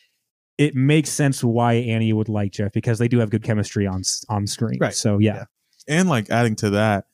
[0.58, 4.02] it makes sense why annie would like jeff because they do have good chemistry on
[4.28, 4.94] on screen Right.
[4.96, 5.46] so yeah,
[5.88, 7.06] and like adding to that,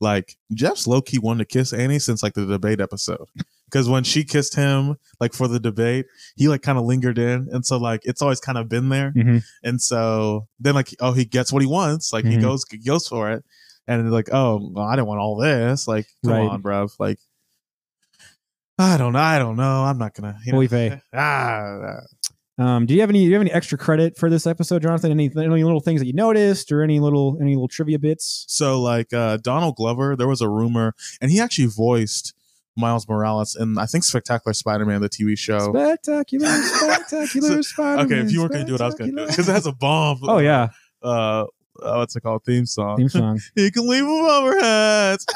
[0.00, 3.26] like Jeff's low key wanted to kiss Annie since like the debate episode.
[3.64, 6.06] Because when she kissed him, like for the debate,
[6.36, 9.12] he like kind of lingered in, and so like it's always kind of been there.
[9.16, 9.42] Mhm.
[9.64, 12.42] And so then like oh he gets what he wants, like he Mhm.
[12.42, 13.44] goes he goes for it,
[13.88, 16.48] and like oh well, I didn't want all this, like come Right.
[16.48, 17.18] on, bruv, like
[18.78, 22.00] I don't know, I don't know, I'm not gonna you know, ah,
[22.58, 25.10] um do you have any do you have any extra credit for this episode jonathan
[25.10, 28.80] any, any little things that you noticed or any little any little trivia bits So
[28.80, 32.32] like uh Donald Glover, there was a rumor, and he actually voiced
[32.78, 35.58] Miles Morales in I think Spectacular Spider-Man, the TV show.
[35.72, 38.06] spectacular spectacular Spider-Man.
[38.06, 39.66] okay, if you weren't gonna do it, I was gonna do it because it has
[39.66, 40.18] a bomb.
[40.24, 40.68] oh yeah
[41.02, 41.44] Uh,
[41.82, 42.42] uh, what's it called?
[42.44, 42.96] Theme song.
[42.96, 45.26] theme song You can leave them over heads.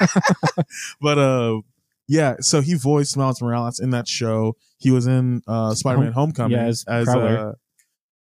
[1.00, 1.60] but uh,
[2.08, 2.36] yeah.
[2.40, 4.56] So he voiced Miles Morales in that show.
[4.78, 7.38] He was in uh Spider-Man: Homecoming yeah, as as Prowler.
[7.38, 7.52] uh,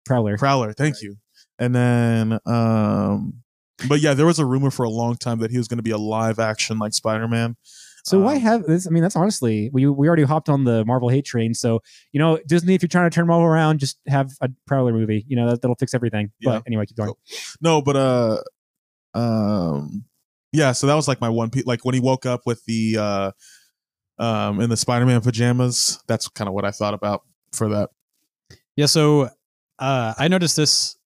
[0.07, 0.73] prowler Prowler.
[0.73, 1.17] Thank you.
[1.59, 3.35] And then um.
[3.89, 5.83] But yeah, there was a rumor for a long time that he was going to
[5.83, 7.57] be a live action like Spider-Man.
[8.05, 8.87] So why Um, have this?
[8.87, 11.55] I mean, that's honestly we we already hopped on the Marvel hate train.
[11.55, 11.81] So
[12.13, 15.25] you know, Disney, if you're trying to turn Marvel around, just have a Prowler movie.
[15.27, 16.31] You know, that, that'll fix everything.
[16.39, 16.51] Yeah.
[16.53, 17.09] But anyway, keep going.
[17.09, 17.19] Cool.
[17.61, 18.39] No, but uh,
[19.15, 20.05] um,
[20.53, 20.73] yeah.
[20.73, 21.51] So that was like my one.
[21.51, 23.31] Pe- like when he woke up with the uh,
[24.19, 26.03] um, in the Spider-Man pajamas.
[26.07, 27.23] That's kind of what I thought about
[27.53, 27.91] for that.
[28.77, 29.29] Yeah, so
[29.79, 30.97] uh, I noticed this.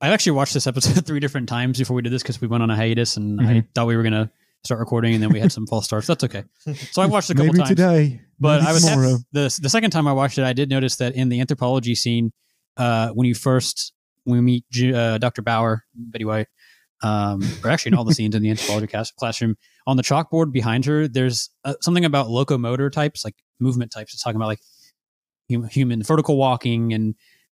[0.00, 2.62] I actually watched this episode three different times before we did this because we went
[2.62, 3.66] on a hiatus and I Mhm.
[3.74, 4.30] thought we were gonna
[4.64, 6.06] start recording and then we had some false starts.
[6.06, 6.44] That's okay.
[6.92, 7.68] So I watched it a couple Maybe times.
[7.70, 9.16] today, But maybe I was tomorrow.
[9.32, 12.32] the the second time I watched it, I did notice that in the anthropology scene,
[12.76, 13.92] uh, when you first
[14.24, 15.42] when we meet Ju- uh, Dr.
[15.42, 16.48] Bauer, Betty White,
[17.02, 18.86] um, or actually in all the scenes in the anthropology
[19.18, 19.56] classroom,
[19.86, 24.14] on the chalkboard behind her, there's uh, something about locomotor types, like movement types.
[24.14, 24.60] It's talking about like
[25.50, 27.14] hum- human vertical walking and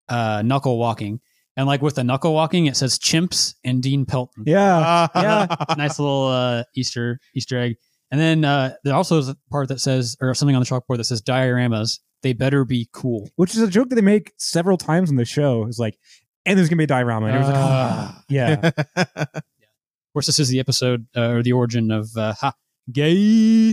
[0.09, 1.20] uh, knuckle walking.
[1.57, 5.55] And like with the knuckle walking, it says chimps and Dean Pelton yeah, yeah.
[5.76, 7.76] nice little uh, Easter Easter egg.
[8.11, 10.98] And then uh, there also is a part that says, or something on the chalkboard
[10.98, 11.98] that says dioramas.
[12.22, 13.31] They better be cool.
[13.37, 15.66] Which is a joke that they make several times in the show.
[15.66, 15.98] It's like,
[16.46, 17.26] and there's gonna be a diorama.
[17.26, 18.16] And it was like, Ah.
[18.18, 18.70] oh, yeah.
[19.37, 22.52] Of course, this is the episode uh, or the origin of uh, ha,
[22.92, 23.14] gay,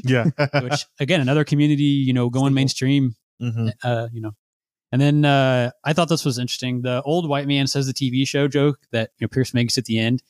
[0.05, 0.25] yeah.
[0.61, 2.55] which again, another community, you know, going Staple.
[2.55, 3.73] mainstream, Mhm.
[3.83, 4.31] uh, you know.
[4.93, 6.81] And then uh, I thought this was interesting.
[6.81, 9.83] The old white man says the TV show joke that you know Pierce makes at
[9.85, 10.23] the end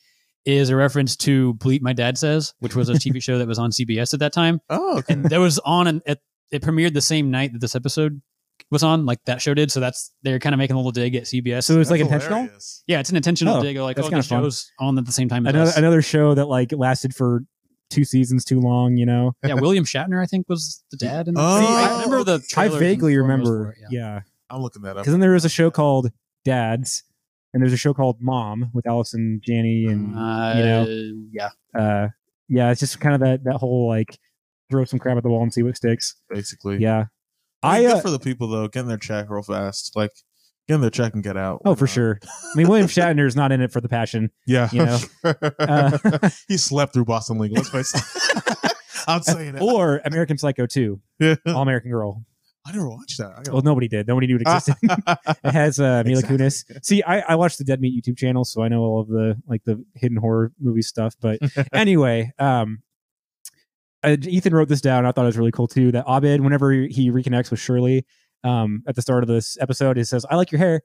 [0.45, 3.59] is a reference to Bleep My Dad Says, which was a TV show that was
[3.59, 4.61] on CBS at that time.
[4.69, 5.13] Oh, okay.
[5.13, 6.19] and that was on and it,
[6.51, 8.19] it premiered the same night that this episode
[8.71, 9.71] was on, like that show did.
[9.71, 11.63] So that's they're kind of making a little dig at CBS.
[11.63, 12.39] So it's like That's intentional.
[12.41, 12.83] hilarious.
[12.87, 13.77] yeah, it's an intentional Oh, dig.
[13.77, 14.43] Like, that's oh, kinda fun.
[14.43, 15.77] show's on at the same time as Another us.
[15.77, 17.43] another show that like lasted for
[17.89, 18.97] two seasons too long.
[18.97, 21.27] You know, yeah, William Shatner, I think, was the dad.
[21.27, 22.35] In the Oh, I remember the.
[22.35, 23.63] I trailers and vaguely promos remember.
[23.65, 24.97] for it, yeah, I'm looking that up.
[24.97, 26.11] because then there was a show called
[26.45, 27.03] Dads,
[27.53, 31.49] and there's a show called Mom with Allison Janney and Uh, you know, yeah.
[31.79, 32.07] uh,
[32.47, 34.17] yeah, it's just kind of that that whole like
[34.71, 36.15] throw some crap at the wall and see what sticks.
[36.29, 37.05] Basically, Yeah,
[37.63, 39.95] I I good uh, for the people though, getting their check real fast.
[39.95, 40.11] Like
[40.67, 41.61] getting their check and get out.
[41.65, 41.89] oh for not?
[41.89, 42.19] sure.
[42.23, 44.29] I mean, William Shatner is not in it for the passion.
[44.45, 44.99] Yeah, You know,
[45.59, 47.57] uh, he slept through Boston Legal.
[49.07, 49.61] I'm saying it.
[49.61, 51.35] or American Psycho 2, Yeah.
[51.47, 52.23] All American Girl.
[52.67, 53.31] I never watched that.
[53.47, 54.07] I Well, nobody did.
[54.07, 54.75] Nobody knew it existed.
[55.43, 56.37] it has uh, Mila Exactly.
[56.37, 56.85] Kunis.
[56.85, 59.41] See, I, I watched the Dead Meat YouTube channel, so I know all of the
[59.47, 61.15] like the hidden horror movie stuff.
[61.19, 61.39] But
[61.73, 62.83] anyway, um,
[64.03, 65.05] uh, Ethan wrote this down.
[65.05, 65.91] I thought it was really cool too.
[65.91, 68.05] That Abed, whenever he reconnects with Shirley,
[68.43, 70.81] um, at the start of this episode, he says, "I like your hair."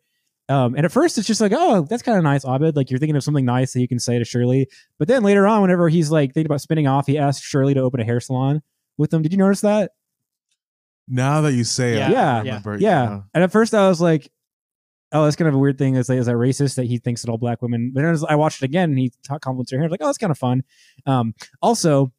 [0.49, 2.99] Um, and at first, it's just like, "Oh, that's kind of nice, Abed." Like you're
[2.99, 4.67] thinking of something nice that you can say to Shirley.
[4.99, 7.81] But then later on, whenever he's like thinking about spinning off, he asks Shirley to
[7.81, 8.63] open a hair salon
[8.99, 9.23] with him.
[9.23, 9.93] Did you notice that?
[11.07, 12.09] now that you say Yeah.
[12.09, 12.39] it, Yeah.
[12.39, 12.77] Remember.
[12.79, 13.21] Yeah.
[13.35, 14.31] And at first I was like,
[15.13, 15.97] oh, that's kind of a weird thing.
[15.97, 17.93] Is, like, is that racist that he thinks that all black women?
[17.95, 19.85] But then as I watched it again and he talk compliments her hair.
[19.85, 20.63] I was like, oh, that's kind of fun.
[21.05, 22.11] Um, also,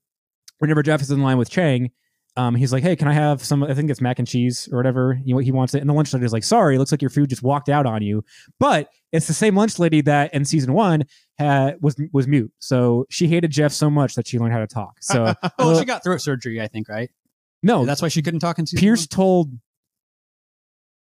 [0.60, 1.92] whenever Jeff is in line with Chang,
[2.38, 3.64] um, he's like, hey, can I have some?
[3.64, 5.18] I think it's mac and cheese or whatever.
[5.24, 5.80] You know, he wants it.
[5.80, 7.86] And the lunch lady is like, sorry, it looks like your food just walked out
[7.86, 8.26] on you.
[8.60, 11.06] But it's the same lunch lady that in season one
[11.38, 12.52] had was was mute.
[12.60, 14.98] So she hated Jeff so much that she learned how to talk.
[15.02, 17.10] So Oh, Well- she got throat surgery, I think, right?
[17.64, 19.08] no, That's why she couldn't talk in season Pierce one?
[19.08, 19.52] told.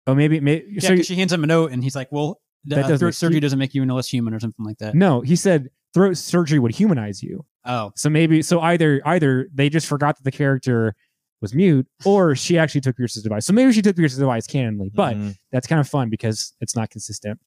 [0.06, 2.82] Oh, maybe, maybe Yeah, so she hands him a note, and he's like, "Well, That
[2.82, 5.34] doesn't throat surgery doesn't make you any less human, or something like that." No, he
[5.34, 7.44] said throat surgery would humanize you.
[7.64, 10.94] Oh, So maybe so either either they just forgot that the character
[11.40, 13.44] was mute, or she actually took Pierce's device.
[13.46, 15.36] So maybe she took Pierce's device canonly, but Mhm.
[15.52, 17.38] that's kind of fun because it's not consistent.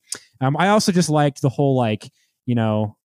[0.41, 2.09] Um, I also just liked the whole like
[2.45, 2.95] you know,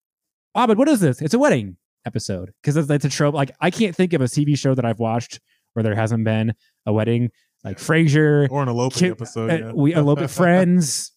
[0.55, 1.21] ah, but what is this?
[1.21, 1.77] It's a wedding
[2.07, 3.35] episode because that's, that's a trope.
[3.35, 5.41] Like I can't think of a TV show that I've watched
[5.73, 6.53] where there hasn't been
[6.87, 7.31] a wedding,
[7.65, 8.49] like Frasier.
[8.51, 9.51] or an eloping Ki- episode.
[9.51, 9.73] uh, yeah.
[9.73, 11.13] We elope with friends.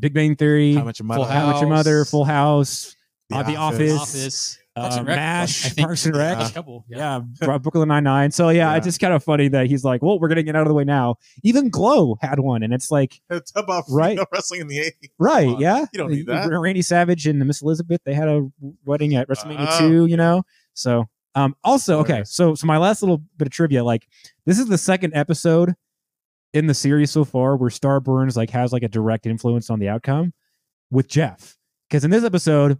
[0.00, 1.24] Big Bang Theory, How much your mother?
[1.24, 2.10] Full How Much Your Mother, House.
[2.10, 2.96] Full House,
[3.30, 3.92] The uh, The Office.
[3.92, 5.86] Office, Office, uh, Parks and Rec, MASH, I think.
[5.86, 6.38] Parks and Rec.
[6.38, 6.48] Yeah.
[6.48, 6.84] a couple.
[6.88, 8.30] yeah, Bro- Brooklyn Nine Nine.
[8.30, 8.76] So yeah, Yeah.
[8.76, 10.74] it's just kind of funny that he's like, "Well, we're gonna get out of the
[10.74, 14.10] way now." Even Glow had one, and it's like, It's about Right.
[14.12, 15.10] female wrestling in the 80s.
[15.18, 16.48] right, yeah, you don't need that.
[16.50, 18.46] Randy Savage and the Miss Elizabeth, they had a
[18.84, 19.78] wedding at WrestleMania Oh.
[19.78, 20.42] two, you know.
[20.74, 24.06] So, um, also okay, so so my last little bit of trivia, like
[24.46, 25.74] this is the second episode
[26.52, 29.88] in the series so far where Starburns like has like a direct influence on the
[29.88, 30.32] outcome
[30.90, 31.56] with Jeff,
[31.88, 32.78] because in this episode.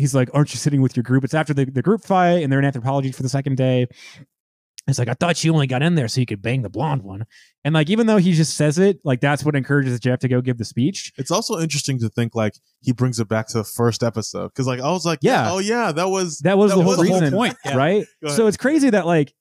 [0.00, 2.50] He's like, "Aren't you sitting with your group?" It's after the, the group fight, and
[2.52, 3.86] they're in anthropology for the second day.
[4.88, 7.02] It's like I thought you only got in there so you could bang the blonde
[7.02, 7.26] one,
[7.64, 10.40] and like even though he just says it, like that's what encourages Jeff to go
[10.40, 11.12] give the speech.
[11.18, 14.66] It's also interesting to think like he brings it back to the first episode because
[14.66, 15.52] like I was like, Yeah.
[15.52, 17.76] oh yeah, that was That was That the whole was the whole reason, point, yeah.
[17.76, 18.04] right?
[18.26, 19.32] So it's crazy that like,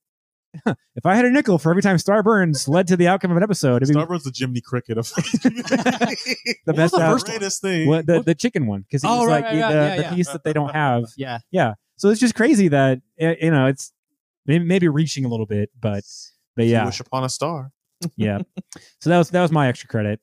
[0.95, 3.43] if I had a nickel for every time Starburns led to the outcome of an
[3.43, 6.91] episode, it'd be Starburns the Jimmy Cricket of the What best.
[6.93, 7.87] was the out- first greatest thing.
[7.87, 10.01] what, the the chicken one because he's Oh, right, like right, the, right, yeah, the
[10.03, 10.13] yeah.
[10.15, 11.03] piece that they don't have.
[11.17, 13.93] Yeah, Yeah, so it's just crazy that eh, you know it's
[14.45, 16.03] maybe, maybe reaching a little bit, but
[16.55, 17.71] but yeah, wish upon a star.
[18.15, 18.39] yeah.
[19.01, 20.19] So that was that was my extra credit.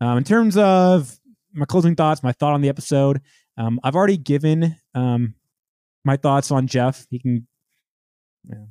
[0.00, 1.18] Um, in terms of
[1.52, 3.20] my closing thoughts, my thought on the episode,
[3.56, 5.34] um, I've already given um,
[6.04, 7.06] my thoughts on Jeff.
[7.10, 7.46] He can.
[8.48, 8.64] Yeah.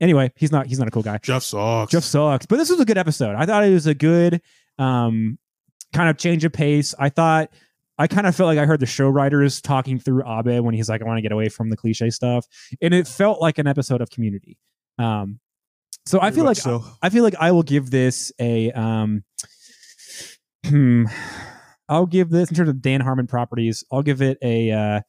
[0.00, 1.18] Anyway, he's not he's not a cool guy.
[1.18, 1.92] Jeff sucks.
[1.92, 3.34] Jeff sucks, but this was a good episode.
[3.36, 4.40] I thought it was a good
[4.78, 5.38] um,
[5.92, 6.94] kind of change of pace.
[6.98, 7.50] I thought
[7.98, 10.88] I kind of felt like I heard the show writers talking through Abe when he's
[10.88, 12.46] like, "I want to get away from the cliche stuff,"
[12.80, 14.56] and it felt like an episode of Community.
[14.98, 15.38] Um,
[16.06, 16.84] so I Very feel like so.
[17.02, 19.22] I feel like I will give this a um
[20.66, 21.04] hmm
[21.88, 25.00] I'll give this in terms of Dan Harmon properties, I'll give it a uh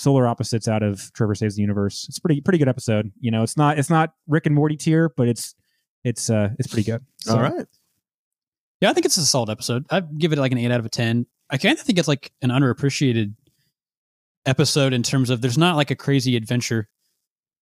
[0.00, 2.06] Solar Opposites out of Trevor Saves the Universe.
[2.08, 3.12] It's pretty pretty good episode.
[3.20, 5.54] You know, it's not it's not Rick and Morty tier, but it's
[6.04, 7.04] it's uh it's pretty good.
[7.18, 7.66] So, All right.
[8.80, 8.90] yeah.
[8.90, 9.86] I think it's a solid episode.
[9.90, 11.26] I'd give it like an eight out of a ten.
[11.50, 13.34] I kind of think it's like an underappreciated
[14.46, 16.88] episode in terms of there's not like a crazy adventure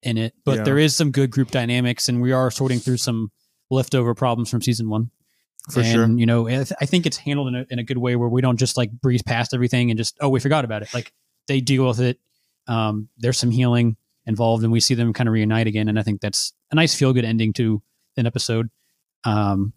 [0.02, 0.64] in it, but Yeah.
[0.64, 3.30] there is some good group dynamics, and we are sorting through some
[3.70, 5.10] leftover problems from season one.
[5.72, 6.08] For and, sure.
[6.08, 8.28] You know, I, th- I think it's handled in a, in a good way where
[8.28, 10.94] we don't just like breeze past everything and just oh we forgot about it.
[10.94, 11.12] Like
[11.46, 12.18] they deal with it.
[12.68, 15.88] Um, there's some healing involved, and we see them kind of reunite again.
[15.88, 17.82] And I think that's a nice feel good ending to
[18.16, 18.68] an episode.
[19.24, 19.72] Um,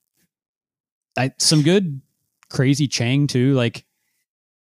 [1.17, 2.01] I some good
[2.49, 3.54] crazy Chang too.
[3.54, 3.86] Like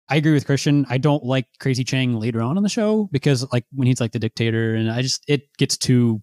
[0.08, 0.86] I agree with Christian.
[0.88, 4.12] I don't like crazy Chang later on in the show because like when he's like
[4.12, 6.22] the dictator, and I just it gets too.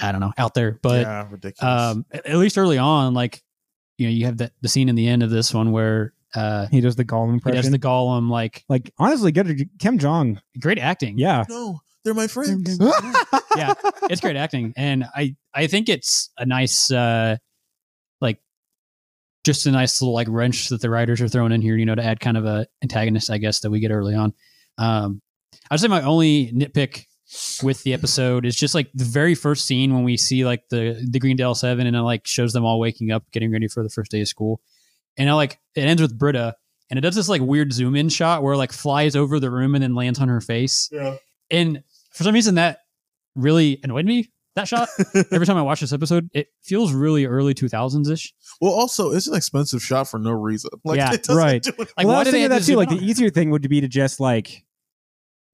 [0.00, 1.82] I don't know out there, but yeah, ridiculous.
[1.82, 3.42] um, at at least early on, like
[3.96, 6.66] you know, you have that the scene in the end of this one where uh,
[6.70, 7.62] He does the Gollum he impression.
[7.62, 10.40] does the Gollum, like like honestly, good Kim Jong.
[10.60, 11.18] great acting.
[11.18, 11.44] Yeah.
[11.48, 12.78] no, they're my friends.
[13.56, 13.74] yeah,
[14.10, 17.36] it's great acting, and I I think it's a nice uh
[18.20, 18.40] like
[19.44, 21.94] just a nice little like wrench that the writers are throwing in here, you know,
[21.94, 24.32] to add kind of a antagonist, I guess, that we get early on.
[24.78, 25.22] Um,
[25.70, 27.04] I'd say my only nitpick
[27.62, 31.04] with the episode is just like the very first scene when we see like the
[31.10, 33.90] the Greendale Seven, and it like shows them all waking up, getting ready for the
[33.90, 34.60] first day of school,
[35.18, 36.56] and I like it ends with Britta.
[36.90, 39.74] And it does this like weird zoom in shot where like flies over the room
[39.74, 40.88] and then lands on her face.
[40.90, 41.16] Yeah.
[41.50, 41.82] And
[42.14, 42.78] for some reason that
[43.34, 44.30] really annoyed me.
[44.54, 44.88] That shot.
[45.30, 48.34] Every time I watch this episode, it feels really early 2000s ish.
[48.60, 50.70] Well, also, it's an expensive shot for no reason.
[50.82, 51.62] Like, Yeah, it doesn't right.
[51.62, 51.78] do it.
[51.78, 52.74] Like, well, why was do they that too.
[52.76, 54.64] Like the easier thing would be to just like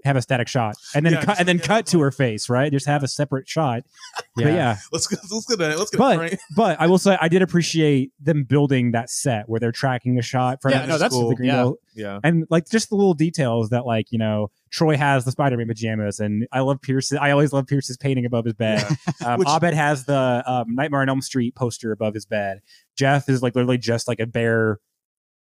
[0.05, 2.49] have a static shot and then Yeah, cut and then like- cut to her face,
[2.49, 2.71] right?
[2.71, 3.83] Just have a separate shot.
[4.37, 6.37] But yeah, Let's get let's get a let's get a But- frame.
[6.57, 10.23] but I will say I did appreciate them building that set where they're tracking a
[10.23, 11.71] shot from Yeah, the no, that's- school, the Green yeah.
[11.97, 15.69] Yeah, and like just the little details that like you know Troy has the Spider-Man
[15.69, 17.13] pajamas, and I love Pierce.
[17.13, 18.85] I always love Pierce's painting above his bed.
[19.25, 22.61] Um, Which- Abed has the um, Nightmare on Elm Street poster above his bed.
[22.97, 24.81] Jeff is like literally just like a bare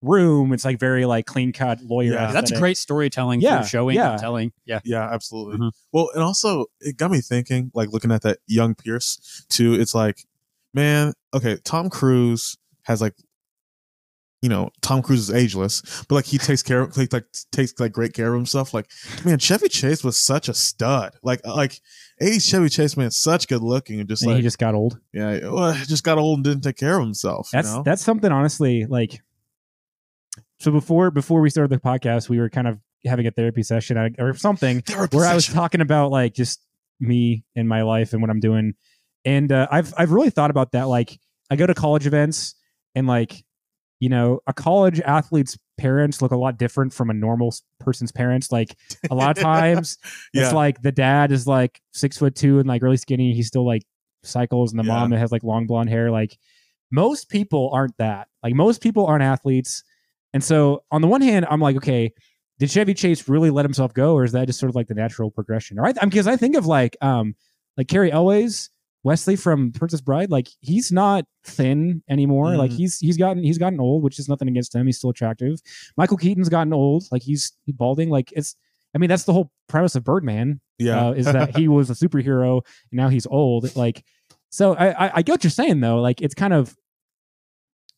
[0.02, 0.52] room.
[0.54, 2.14] It's like very like clean cut lawyer.
[2.14, 2.32] Yeah.
[2.32, 2.60] That's aesthetic.
[2.60, 4.12] great storytelling Yeah, for showing yeah.
[4.12, 4.52] and telling.
[4.66, 4.80] Yeah.
[4.84, 5.58] yeah, absolutely.
[5.60, 5.72] Mhm.
[5.92, 7.72] Well, and also it got me thinking.
[7.74, 9.74] Like looking at that young Pierce too.
[9.76, 10.26] It's like,
[10.74, 13.14] man, okay, Tom Cruise has like.
[14.44, 17.80] You know, Tom Cruise is ageless, but like he takes care of, like, like takes
[17.80, 18.74] like great care of himself.
[18.74, 18.90] Like,
[19.24, 21.14] man, Chevy Chase was such a stud.
[21.22, 21.80] Like, like
[22.20, 25.00] '80s Chevy Chase, man, such good looking, and just And like, he just got old.
[25.14, 27.50] yeah, well, just got old and didn't take care of himself.
[27.54, 27.84] That's you know?
[27.84, 29.22] that's something honestly like.
[30.62, 33.98] So before before we started the podcast, we were kind of having a therapy session
[34.20, 36.64] or something Therapy where I was talking about like just
[37.00, 38.76] me and my life and what I'm doing,
[39.26, 40.88] and uh, I've I've really thought about that.
[40.88, 41.20] Like
[41.50, 42.54] I go to college events
[42.94, 43.44] and like
[44.00, 48.52] you know a college athlete's parents look a lot different from a normal person's parents.
[48.52, 48.76] Like
[49.10, 49.98] a lot of times
[50.32, 53.34] yeah, it's like the dad is like six foot two and like really skinny.
[53.34, 53.82] He still like
[54.24, 54.94] cycles, and the Yeah.
[55.00, 56.12] mom has like long blonde hair.
[56.12, 56.38] Like
[56.92, 58.28] most people aren't that.
[58.44, 59.84] Like most people aren't athletes.
[60.34, 62.12] And so on the one hand, I'm like, okay,
[62.60, 64.94] did Chevy Chase really let himself go, or is that just sort of like the
[64.94, 65.78] natural progression?
[65.80, 67.36] All right, because I think of like um
[67.78, 68.70] like Cary Elwes,
[69.04, 70.30] Wesley from Princess Bride.
[70.30, 72.56] Like he's not thin anymore.
[72.56, 72.76] Like Mhm.
[72.78, 74.86] he's he's gotten he's gotten old, which is nothing against him.
[74.86, 75.60] He's still attractive.
[75.98, 77.06] Michael Keaton's gotten old.
[77.12, 78.10] Like he's balding.
[78.10, 78.56] Like it's.
[78.94, 81.94] I mean, that's the whole premise of Birdman yeah, uh, is that he was a
[81.94, 83.74] superhero and now he's old.
[83.78, 84.04] Like,
[84.50, 86.02] so I, I, I get what you're saying though.
[86.02, 86.76] Like, it's kind of,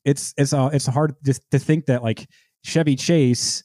[0.06, 2.28] it's it's uh, it's hard to, to think that like
[2.64, 3.64] Chevy Chase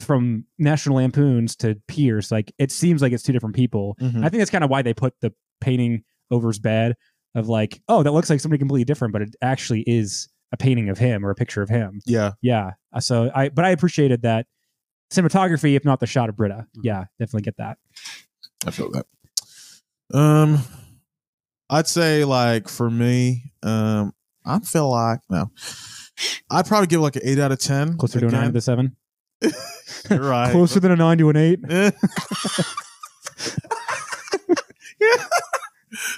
[0.00, 3.96] from National Lampoons to Pierce, like it seems like it's two different people.
[4.00, 4.18] Mhm.
[4.24, 6.94] I think that's kind of why they put the painting over his bed
[7.34, 10.88] of like, oh, that looks like somebody completely different, but it actually is a painting
[10.88, 12.00] of him or a picture of him.
[12.06, 12.32] yeah.
[12.42, 12.72] Yeah.
[12.92, 14.46] Uh, So I, but I appreciated that
[15.12, 16.66] cinematography, if not the shot of Britta.
[16.76, 16.84] Mhm.
[16.84, 17.78] Yeah, definitely get that.
[18.66, 19.06] I feel that.
[20.12, 20.58] Um,
[21.70, 24.12] I'd say like for me, um,
[24.44, 25.50] I feel like no,
[26.50, 27.96] I'd probably give like an eight out of ten.
[27.96, 28.96] Closer to a nine to seven.
[30.10, 30.50] You're right.
[30.52, 31.60] Closer than a nine to an eight.
[31.68, 31.90] yeah.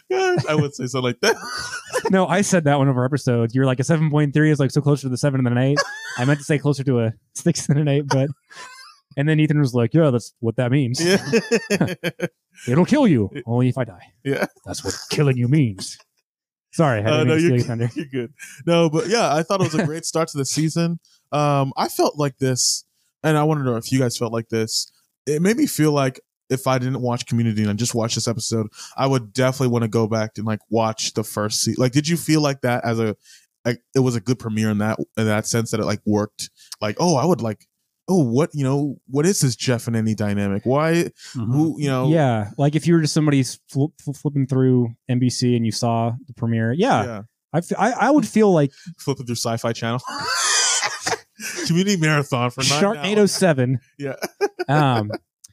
[0.08, 1.36] Yeah, I would say something like that.
[2.10, 3.52] No, I said that one of our episodes.
[3.52, 5.58] You're like a seven point three is like so closer to the seven than an
[5.58, 5.78] eight.
[6.18, 8.30] I meant to say closer to a six than an eight, but
[9.16, 11.04] and then Ethan was like, "Yeah, that's what that means.
[11.04, 11.94] yeah.
[12.68, 14.12] It'll kill you only if I die.
[14.22, 14.46] Yeah.
[14.64, 15.98] That's what killing you means."
[16.72, 17.90] Sorry, Uh, no, you're you good.
[17.96, 18.35] you're good.
[18.66, 20.98] No, but yeah, I thought it was a great start to the season.
[21.33, 22.85] Um, I felt like this,
[23.22, 24.92] and I want to know if you guys felt like this.
[25.26, 28.29] It made me feel like if I didn't watch Community and I just watched this
[28.29, 31.83] episode, I would definitely want to go back and like watch the first season.
[31.83, 33.16] Like, did you feel like that as a
[33.64, 36.50] like it was a good premiere in that in that sense that it like worked?
[36.81, 37.66] Like, oh, I would like.
[38.09, 38.97] Oh, what you know?
[39.09, 40.62] What is this Jeff and Annie dynamic?
[40.64, 41.11] Why?
[41.35, 41.53] Mhm.
[41.53, 42.09] Who you know?
[42.09, 46.12] Yeah, like if you were just somebody fl- fl- flipping through NBC and you saw
[46.27, 47.23] the premiere, yeah, yeah.
[47.53, 50.01] I, f- I I would feel like Flipping through Sci-Fi Channel.
[51.66, 53.33] Community marathon for nine Sharknado hours.
[53.33, 53.81] Seven.
[53.99, 54.14] Yeah.
[54.69, 55.11] um,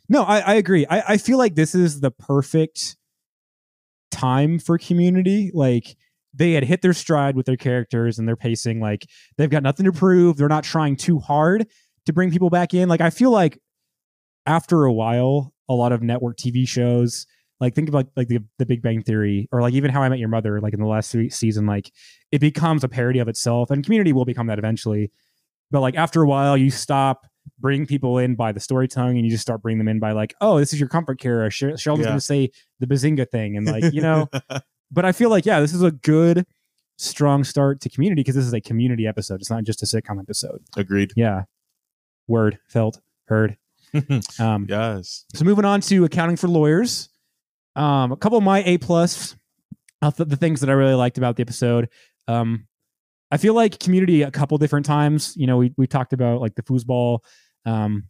[0.10, 0.86] no, I, I agree.
[0.90, 2.98] I, I feel like this is the perfect
[4.12, 5.52] time for Community.
[5.54, 5.96] Like
[6.34, 8.80] they had hit their stride with their characters and their pacing.
[8.80, 9.06] Like
[9.38, 10.38] they've got nothing to prove.
[10.38, 11.68] They're not trying too hard
[12.06, 12.90] to bring people back in.
[12.90, 13.60] Like I feel like
[14.46, 17.26] after a while, a lot of network TV shows.
[17.60, 20.20] Like think about like the, the Big Bang Theory or like even How I Met
[20.20, 20.60] Your Mother.
[20.60, 21.92] Like in the last se- season, like
[22.32, 25.12] it becomes a parody of itself, and Community will become that eventually.
[25.72, 27.26] But like after a while, you stop
[27.60, 30.12] bring people in by the story tongue, and you just start bringing them in by
[30.12, 31.50] like, oh, this is your comfort care.
[31.50, 32.10] Sh- Sheldon's Yeah.
[32.12, 34.30] going to say the bazinga thing, and like you know.
[34.92, 36.46] but I feel like yeah, this is a good,
[36.98, 39.36] strong start to Community because this is a community episode.
[39.40, 40.60] It's not just a sitcom episode.
[40.76, 41.12] Agreed.
[41.16, 41.44] Yeah,
[42.28, 43.58] word felt heard.
[44.40, 45.26] Um, yes.
[45.36, 47.10] so moving on to accounting for lawyers,
[47.76, 49.36] um, a couple of my A plus,
[50.02, 51.90] uh, th- the things that I really liked about the episode.
[52.28, 52.66] Um,
[53.30, 55.36] I feel like Community a couple different times.
[55.36, 57.20] You know, we we talked about like the foosball,
[57.66, 58.06] um,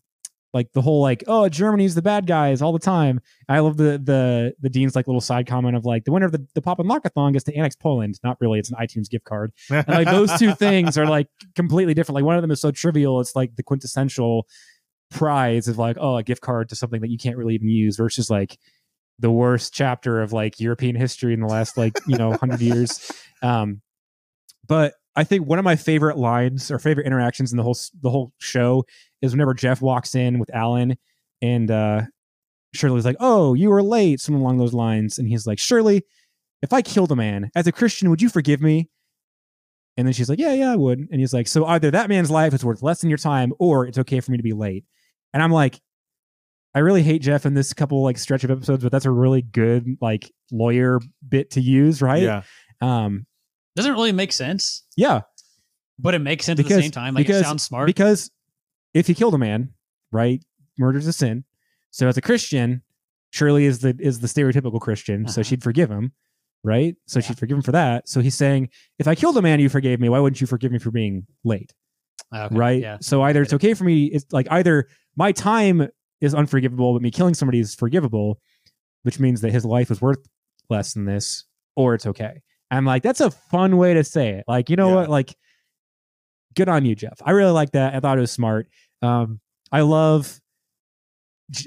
[0.53, 3.19] like the whole like oh Germany's the bad guys all the time.
[3.49, 6.31] I love the the the dean's like little side comment of like the winner of
[6.31, 8.19] the the Pop and Lockathon gets to annex Poland.
[8.23, 9.51] Not really, it's an iTunes gift card.
[9.69, 12.15] And like those two things are like completely different.
[12.15, 14.47] Like one of them is so trivial, it's like the quintessential
[15.11, 17.95] prize of like, oh, a gift card to something that you can't really even use
[17.95, 18.57] versus like
[19.19, 23.11] the worst chapter of like European history in the last like, you know, hundred years.
[23.41, 23.81] Um,
[24.67, 28.09] but I think one of my favorite lines or favorite interactions in the whole the
[28.09, 28.83] whole show
[29.21, 30.97] is whenever Jeff walks in with Alan
[31.41, 32.01] and uh
[32.73, 36.03] Shirley's like, "Oh, you were late," something along those lines, and he's like, "Shirley,
[36.63, 38.89] if I killed a man as a Christian, would you forgive me?"
[39.95, 42.31] And then she's like, "Yeah, yeah, I would." And he's like, "So either that man's
[42.31, 44.85] life is worth less than your time, or it's okay for me to be late."
[45.33, 45.79] And I'm like,
[46.75, 49.43] I really hate Jeff in this couple like stretch of episodes, but that's a really
[49.43, 52.23] good like lawyer bit to use, right?
[52.23, 52.41] Yeah.
[52.81, 53.25] Um,
[53.75, 55.21] Doesn't really make sense, yeah,
[55.99, 57.13] but it makes sense at the same time.
[57.15, 57.87] Like because- it sounds smart.
[57.87, 58.29] because
[58.93, 59.73] if he killed a man,
[60.11, 60.43] right,
[60.77, 61.43] murder's a sin.
[61.91, 62.83] So as a Christian,
[63.31, 65.43] Shirley is the is the stereotypical Christian, so Uh-huh.
[65.49, 66.11] she'd forgive him,
[66.63, 66.95] right?
[67.07, 67.25] So Yeah.
[67.27, 68.07] she'd forgive him for that.
[68.07, 70.09] So he's saying, if I killed a man, you forgave me.
[70.09, 71.73] Why wouldn't you forgive me for being late?
[72.35, 72.81] Okay, right?
[72.81, 72.97] Yeah.
[73.01, 75.87] So either it's okay for me, it's like either my time
[76.21, 78.39] is unforgivable, but me killing somebody is forgivable,
[79.03, 80.19] which means that his life is worth
[80.69, 82.41] less than this, or it's okay.
[82.77, 84.45] I'm like, that's a fun way to say it.
[84.47, 84.95] Like, you know Yeah.
[84.95, 85.09] what?
[85.09, 85.35] Like,
[86.55, 87.19] good on you, Jeff.
[87.23, 87.95] I really like that.
[87.95, 88.67] I thought it was smart.
[89.01, 89.39] Um,
[89.71, 90.39] I love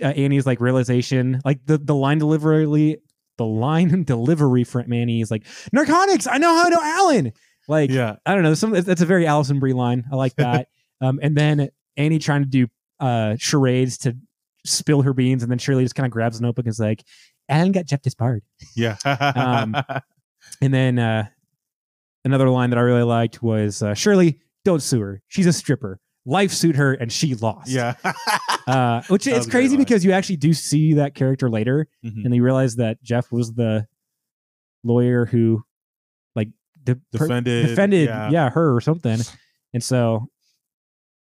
[0.02, 2.98] uh, Annie's like realization, like the the line delivery,
[3.38, 6.26] the line delivery for Annie is like narcotics.
[6.26, 7.32] I know how to know Alan.
[7.68, 8.16] Like, Yeah.
[8.24, 8.54] I don't know.
[8.54, 10.04] Some that's a very Alison Brie line.
[10.10, 10.68] I like that.
[11.00, 12.66] um, and then Annie trying to do
[13.00, 14.16] uh charades to
[14.64, 17.04] spill her beans, and then Shirley just kind of grabs a notebook and is like,
[17.48, 18.42] "Alan got Jeff disbarred."
[18.74, 18.96] Yeah.
[19.04, 19.76] Um,
[20.62, 21.26] And then uh
[22.24, 25.22] another line that I really liked was uh, Shirley, don't sue her.
[25.28, 26.00] She's a stripper.
[26.24, 27.68] Life sued her, and she lost.
[27.70, 27.94] yeah.
[28.66, 31.86] Uh, which is was a great crazy because you actually do see that character later,
[32.04, 32.24] Mhm.
[32.24, 33.86] and you realize that Jeff was the
[34.82, 35.62] lawyer who,
[36.34, 36.48] like,
[36.82, 37.66] de- per- Defended.
[37.68, 38.50] defended yeah.
[38.50, 39.18] her or something
[39.72, 40.28] and so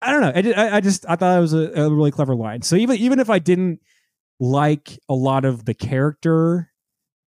[0.01, 2.11] i don't know i, ju- I, I just i thought it was a, a really
[2.11, 3.79] clever line so even even if i didn't
[4.39, 6.71] like a lot of the character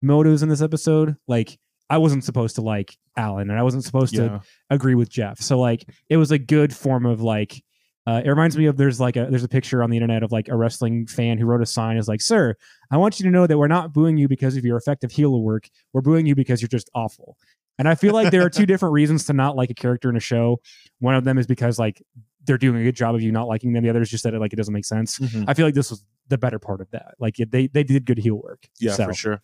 [0.03, 1.59] motives in this episode like
[1.91, 5.59] i wasn't supposed to like alan and i wasn't supposed to agree with jeff so
[5.59, 7.63] like it was a good form of like
[8.09, 10.31] uh, it reminds me of there's like a there's a picture on the internet of
[10.31, 12.55] like a wrestling fan who wrote a sign is like sir
[12.91, 15.41] i want you to know that we're not booing you because of your effective heel
[15.43, 17.37] work we're booing you because you're just awful
[17.79, 20.17] and I feel like there are two different reasons to not like a character in
[20.17, 20.61] a show.
[21.01, 22.03] One of them is because like
[22.47, 23.83] they're doing a good job of you not liking them.
[23.85, 25.19] The other is just that it like it doesn't make sense.
[25.19, 25.45] Mhm.
[25.47, 27.17] I feel like this was the better part of that.
[27.19, 28.67] Like they they did good heel work.
[28.81, 29.43] Yeah, So, for sure.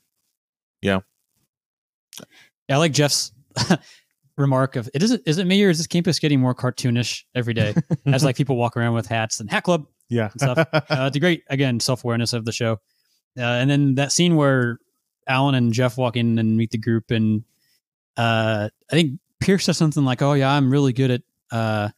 [0.81, 1.01] Yeah,
[2.71, 3.33] I like Jeff's
[4.37, 7.53] remark of it isn't is it me or is this campus getting more cartoonish every
[7.53, 7.75] day
[8.07, 10.29] as like people walk around with hats and hat club yeah.
[10.37, 10.59] stuff.
[10.73, 12.73] uh, it's a great again self awareness of the show,
[13.39, 14.79] uh, and then that scene where
[15.27, 17.45] Alan and Jeff walk in and meet the group, and
[18.17, 21.89] uh, I think Pierce says something like, "Oh yeah, I'm really good at uh,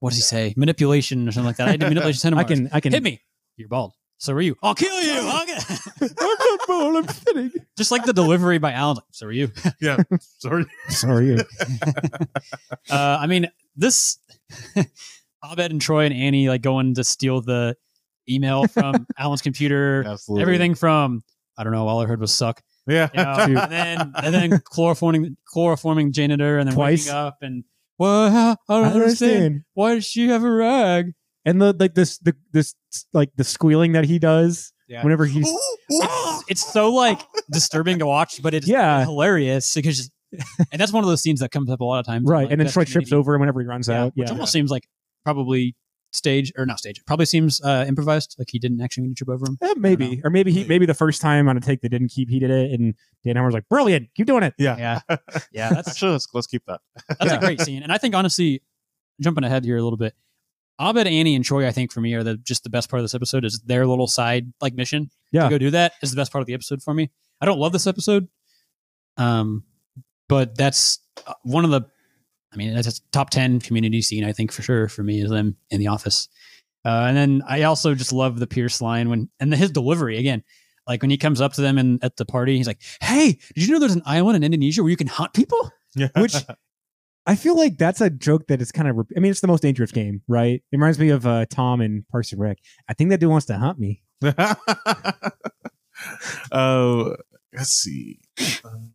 [0.00, 0.54] what does he say?
[0.56, 1.68] Manipulation or something like that.
[1.68, 3.20] I do manipulation I can I can hit me.
[3.56, 3.94] You're bald.
[4.24, 4.56] So are you.
[4.62, 5.20] I'll kill you.
[5.20, 7.52] I'll get-" I'm not bald, I'm sitting.
[7.76, 8.96] Just like the delivery by Alan.
[8.96, 9.52] Like, so are you.
[9.82, 9.98] yeah.
[10.38, 10.64] Sorry.
[10.88, 11.38] Sorry.
[12.90, 14.18] Uh, I mean, this
[15.42, 17.76] Abed and Troy and Annie like going to steal the
[18.28, 20.04] email from Alan's computer.
[20.06, 20.42] Absolutely.
[20.42, 21.22] Everything from
[21.56, 21.86] I don't know.
[21.88, 22.62] All I heard was suck.
[22.86, 23.08] Yeah.
[23.14, 27.06] You know, and then and then chloroforming chloroforming janitor, and then Twice.
[27.06, 27.64] waking up and
[27.98, 29.32] well, I don't, I don't understand.
[29.32, 29.64] understand.
[29.74, 31.12] Why does she have a rag?
[31.44, 32.74] And the like this the this
[33.12, 35.02] like the squealing that he does Yeah.
[35.02, 35.48] whenever he's
[35.88, 39.04] It's, it's so like disturbing to watch, but it's Yeah.
[39.04, 40.10] hilarious because,
[40.72, 42.26] and that's one of those scenes that comes up a lot of times.
[42.28, 43.14] right, like, and then Best Troy trips Community.
[43.16, 44.12] over whenever he runs Yeah, out.
[44.16, 44.32] which Yeah.
[44.32, 44.86] almost seems like
[45.24, 45.74] probably
[46.12, 47.02] stage or not stage.
[47.06, 49.58] Probably seems uh, improvised, like he didn't actually mean to trip over him.
[49.60, 50.68] Eh, maybe, or maybe he Maybe.
[50.68, 52.94] maybe the first time on a take they didn't keep he did it, and
[53.24, 54.76] Dan Harmon's like, "Brilliant, keep doing it." Yeah.
[54.78, 55.00] Yeah,
[55.52, 56.80] yeah, that's Actually, let's let's keep that.
[57.18, 57.82] that's a great scene.
[57.82, 58.62] And I think honestly,
[59.20, 60.14] jumping ahead here a little bit,
[60.80, 63.04] Abed, Annie, and Troy, I think for me are the just the best part of
[63.04, 65.44] this episode is their little side like mission Yeah.
[65.44, 67.10] to go do that is the best part of the episode for me.
[67.40, 68.28] I don't love this episode,
[69.16, 69.64] um,
[70.28, 71.82] but that's uh, one of the.
[72.52, 75.30] I mean, that's a top ten community scene I think for sure for me is
[75.30, 76.28] them in the office.
[76.84, 80.18] Uh, and then I also just love the Pierce line when and the, his delivery
[80.18, 80.42] again.
[80.86, 83.66] Like when he comes up to them and at the party, he's like, "Hey, did
[83.66, 86.08] you know there's an island in Indonesia where you can hunt people?" Yeah.
[86.16, 86.34] Which
[87.26, 88.98] I feel like that's a joke that is kind of.
[89.16, 90.56] I mean, it's the most dangerous game, right?
[90.70, 92.58] It reminds me of uh, Tom and Parks and Rec.
[92.88, 94.02] I think that dude wants to hunt me.
[96.52, 97.16] Oh,
[97.52, 98.18] let's see.
[98.64, 98.92] Um,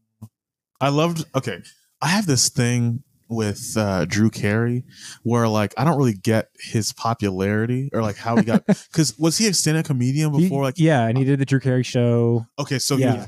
[0.81, 1.25] I loved.
[1.35, 1.59] Okay,
[2.01, 4.83] I have this thing with uh, Drew Carey
[5.23, 9.37] where like I don't really get his popularity or like how he got because was
[9.37, 10.63] he a stand-up comedian He- before?
[10.63, 13.27] like yeah, and he did the Drew Carey show, okay, so Yeah.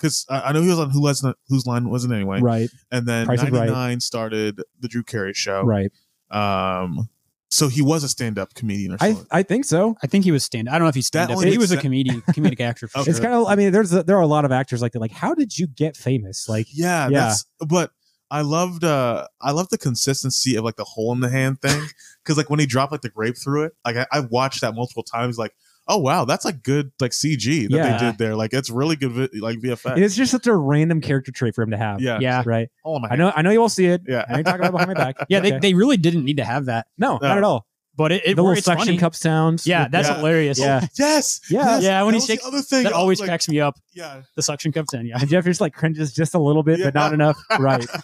[0.00, 2.12] He because I I know he was on Who Was Not Whose Line Was It
[2.12, 2.70] Anyway, right?
[2.90, 3.52] and then Price is Right.
[3.52, 5.90] ninety nine started the Drew Carey show, Right.
[6.30, 7.08] Um,
[7.48, 9.26] so he was a stand-up comedian or I something.
[9.30, 9.96] I think so.
[10.02, 10.68] I think he was stand.
[10.68, 12.88] I don't know if he's stand up, he makes was a sen- comedian, comedic actor.
[12.88, 13.10] For Okay.
[13.10, 13.46] It's kind of.
[13.46, 14.98] I mean, there's a, there are a lot of actors like that.
[14.98, 16.48] Like, how did you get famous?
[16.48, 17.20] Like, Yeah, Yeah.
[17.28, 17.92] that's but
[18.32, 21.80] I loved uh I loved the consistency of like the hole in the hand thing
[22.24, 24.74] because like when he dropped like the grape through it, like I, I watched that
[24.74, 25.38] multiple times.
[25.38, 25.52] Like,
[25.88, 27.98] oh wow, that's like good like CG that Yeah.
[27.98, 28.34] they did there.
[28.36, 29.98] Like it's really good vi- like VFX.
[29.98, 32.00] it's just such a random character trait for him to have.
[32.00, 32.68] yeah, yeah, Right.
[32.84, 33.32] Oh my, I know.
[33.34, 34.02] I know you all see it.
[34.06, 34.24] Yeah.
[34.28, 35.16] I ain't talking about behind my back.
[35.28, 35.40] yeah.
[35.40, 37.28] They, they really didn't need to have that, no, No.
[37.28, 37.66] not at all.
[37.96, 38.98] But it, it the little suction funny.
[38.98, 39.66] cup sounds.
[39.66, 40.16] Yeah, that's Yeah.
[40.16, 40.58] hilarious.
[40.58, 40.86] Yeah.
[40.98, 41.64] Yes, Yeah.
[41.64, 43.48] yes, Yeah, when that he was the shakes- other thing that I always like, cracks
[43.48, 43.78] me up.
[43.94, 45.06] Yeah, The suction cup in.
[45.06, 47.36] Yeah, And Jeff just like cringes just a little bit, but not enough.
[47.58, 47.84] Right.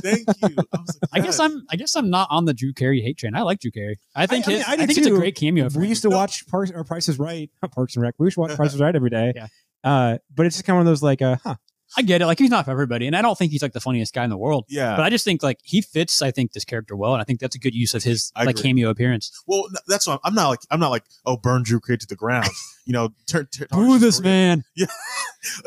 [0.00, 0.54] thank you.
[0.72, 1.38] I, was like, I guess.
[1.40, 1.64] I'm.
[1.70, 3.34] I guess I'm not on the Drew Carey hate train.
[3.34, 3.98] I like Drew Carey.
[4.14, 5.68] I think I mean, his- I I, did think it's a great cameo.
[5.70, 5.90] for we him.
[5.90, 6.16] used to No.
[6.16, 8.14] watch Parks or Prices Right, Parks and Rec.
[8.18, 9.32] We used to watch Prices Right every day.
[9.34, 9.46] Yeah.
[9.84, 11.54] Uh, but it's just kind of one of those like, uh, huh.
[11.98, 12.26] I get it.
[12.26, 14.30] Like he's not for everybody, and I don't think he's like the funniest guy in
[14.30, 14.66] the world.
[14.68, 14.96] Yeah.
[14.96, 16.20] But I just think like he fits.
[16.20, 18.44] I think this character well, and I think that's a good use of his I
[18.44, 18.70] like agree.
[18.70, 19.30] cameo appearance.
[19.46, 20.60] well, that's what I'm, I'm not like.
[20.70, 21.04] I'm not like.
[21.24, 22.48] Oh, burn Drew Carey to the ground.
[22.88, 23.48] You know, turn.
[23.48, 24.62] turn Boo this man.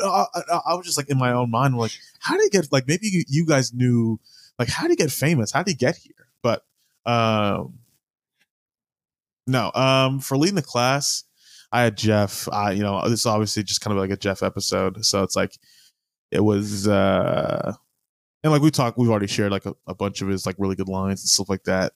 [0.02, 2.72] I, I, I was just like in my own mind, like, how did he get?
[2.72, 4.18] Like, maybe you, you guys knew,
[4.58, 5.52] like, how did he get famous?
[5.52, 6.28] How did he get here?
[6.42, 6.64] But,
[7.04, 7.80] um,
[9.46, 11.24] no, um, for leading the class,
[11.70, 12.48] I had Jeff.
[12.50, 15.36] I, you know, this is obviously just kind of like a Jeff episode, so it's
[15.36, 15.58] like,
[16.30, 17.74] it was, uh,
[18.42, 20.76] and like we talked, we've already shared like a, a bunch of his like really
[20.76, 21.92] good lines and stuff like that,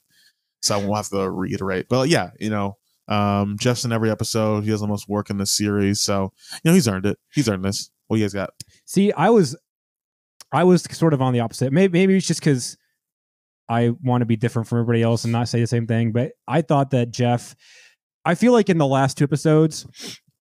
[0.63, 1.87] so I won't have to reiterate.
[1.89, 2.77] But yeah, you know,
[3.09, 4.65] um, Jeff's in every episode.
[4.65, 7.19] He does the most work in this series, so you know he's earned it.
[7.33, 7.91] He's earned this.
[8.09, 8.51] What you guys got?
[8.85, 9.57] See, I was,
[10.53, 11.73] I was sort of on the opposite.
[11.73, 12.77] Maybe, maybe it's just because
[13.69, 16.13] I want to be different from everybody else and not say the same thing.
[16.13, 17.57] But I thought that Jeff,
[18.25, 19.87] I feel like in the last two episodes,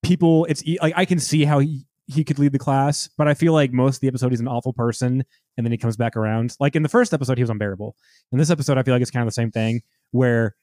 [0.03, 3.33] people, it's like I can see how he he could lead the class, but I
[3.33, 5.23] feel like most of the episode he's an awful person,
[5.57, 6.55] and then he comes back around.
[6.59, 7.95] Like in the first episode, he was unbearable.
[8.31, 9.81] In this episode, I feel like it's kind of the same thing
[10.11, 10.55] where.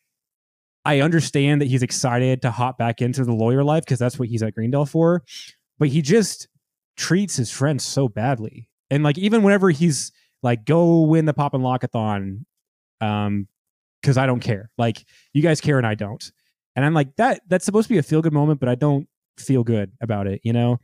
[0.83, 4.31] I understand that he's excited to hop back into the lawyer life because that's what
[4.31, 5.23] he's at Greendale for,
[5.79, 6.49] but he just
[6.97, 8.67] treats his friends so badly.
[8.91, 10.11] And like even whenever he's
[10.43, 12.47] like, go win the pop and lockathon,
[13.03, 13.47] um,
[14.01, 14.71] because I don't care.
[14.79, 16.33] Like you guys care and I don't.
[16.75, 19.07] And I'm like, that that's supposed to be a feel good moment, but I don't
[19.39, 20.81] feel good about it, you know?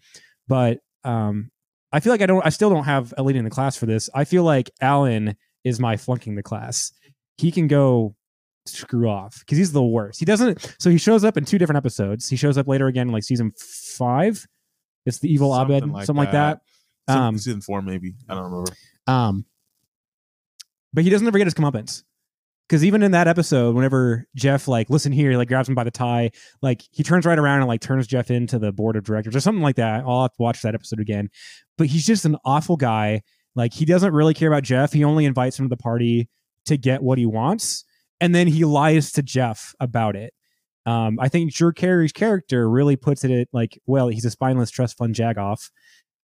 [0.49, 1.51] But um
[1.92, 3.86] I feel like I don't I still don't have a lead in the class for
[3.86, 4.11] this.
[4.14, 6.92] I feel like Alan is my flunking the class.
[7.38, 8.14] He can go
[8.66, 10.18] screw off because he's the worst.
[10.18, 12.28] He doesn't so he shows up in two different episodes.
[12.28, 14.47] He shows up later again in like season five.
[15.05, 16.61] It's the evil Something Abed, like something like that.
[17.09, 18.14] Um, season four, maybe.
[18.28, 18.72] I don't remember.
[19.07, 19.44] Um,
[20.92, 22.03] but he doesn't ever get his comeuppance.
[22.69, 25.85] Because even in that episode, whenever Jeff like listen here, he, like grabs him by
[25.85, 26.31] the tie,
[26.62, 29.41] like he turns right around and like turns Jeff into the board of directors or
[29.41, 30.05] something like that.
[30.05, 31.29] I'll have to watch that episode again.
[31.79, 33.23] But he's just an awful guy.
[33.55, 34.93] Like he doesn't really care about Jeff.
[34.93, 36.29] He only invites him to the party
[36.64, 37.85] to get what he wants,
[38.21, 40.35] and then he lies to Jeff about it.
[40.87, 44.71] Um, I think Drew Carey's character really puts it at like, well, he's a spineless
[44.71, 45.71] trust fund jagoff.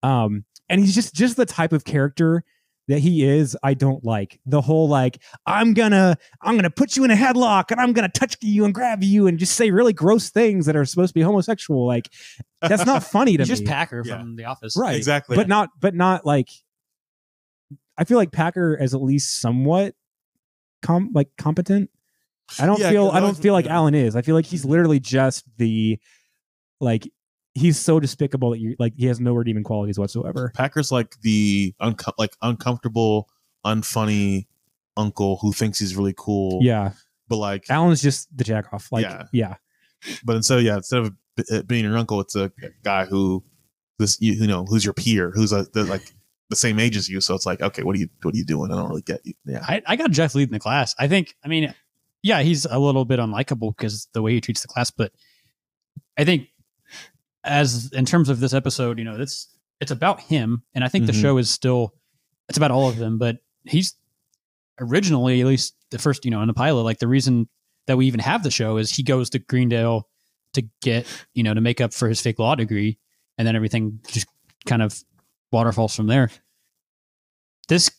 [0.04, 2.44] Um, and he's just just the type of character
[2.88, 7.04] that he is i don't like the whole like i'm gonna i'm gonna put you
[7.04, 9.94] in a headlock and i'm gonna touch you and grab you and just say really
[9.94, 12.10] gross things that are supposed to be homosexual like
[12.62, 14.18] that's not funny to He's me just Packer Yeah.
[14.20, 14.76] from The Office.
[14.78, 15.36] right Exactly.
[15.36, 16.50] but not but not like
[17.98, 19.94] i feel like packer is at least somewhat
[20.82, 21.90] com like competent
[22.60, 23.76] i don't Yeah, feel 'cause i I don't feel like yeah.
[23.76, 24.72] alan is i feel like he's mm-hmm.
[24.72, 26.00] literally just the
[26.80, 27.08] like
[27.54, 31.74] he's so despicable that you like he has no redeeming qualities whatsoever Packer's like the
[31.80, 33.28] unco- like uncomfortable,
[33.66, 34.48] unfunny
[34.98, 36.60] uncle who thinks he's really cool.
[36.62, 36.92] yeah
[37.28, 39.24] But like, alan's just the jack off like Yeah.
[39.32, 39.56] yeah
[40.26, 42.52] but instead, yeah, instead of b- it being your uncle, it's a
[42.84, 43.44] guy who
[44.00, 46.02] this you, you know who's your peer, who's uh, a, the, like
[46.50, 47.22] the same age as you.
[47.22, 48.72] So it's like, okay, what are you what are you doing?
[48.72, 49.34] I don't really get you.
[49.46, 49.64] Yeah.
[49.68, 50.96] I, I got Jeff leading the class.
[50.98, 51.36] I think.
[51.46, 51.72] I mean,
[52.24, 55.12] yeah, he's a little bit unlikable because the way he treats the class, but
[56.18, 56.48] I think
[57.44, 59.48] as in terms of this episode, you know, it's
[59.80, 61.08] it's about him, and I think Mhm.
[61.08, 61.96] the show is still
[62.50, 63.96] it's about all of them, but he's
[64.80, 67.48] originally at least the first, you know, in the pilot, like the reason
[67.88, 70.08] that we even have the show is he goes to Greendale
[70.54, 72.98] to get you know to make up for his fake law degree,
[73.38, 74.28] and then everything just
[74.66, 75.04] kind of
[75.52, 76.30] waterfalls from there.
[77.68, 77.90] This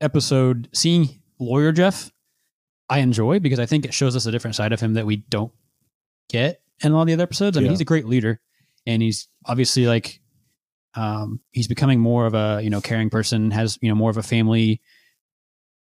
[0.00, 2.10] episode, seeing lawyer Jeff,
[2.88, 5.16] I enjoy because I think it shows us a different side of him that we
[5.16, 5.52] don't
[6.28, 7.56] get in a lot of the other episodes.
[7.56, 7.70] I mean, Yeah.
[7.72, 8.40] he's a great leader,
[8.86, 10.20] and he's obviously like
[10.94, 14.16] um, he's becoming more of a you know caring person, has you know more of
[14.16, 14.80] a family,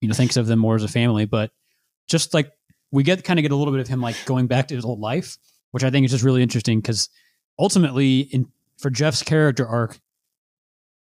[0.02, 1.26] you know thinks of them more as a family.
[1.26, 1.52] But
[2.08, 2.52] just like
[2.92, 4.86] we get kind of get a little bit of him like going back to his
[4.86, 5.38] old life,
[5.72, 7.10] which I think is just really interesting because
[7.60, 10.00] ultimately in for Jeff's character arc,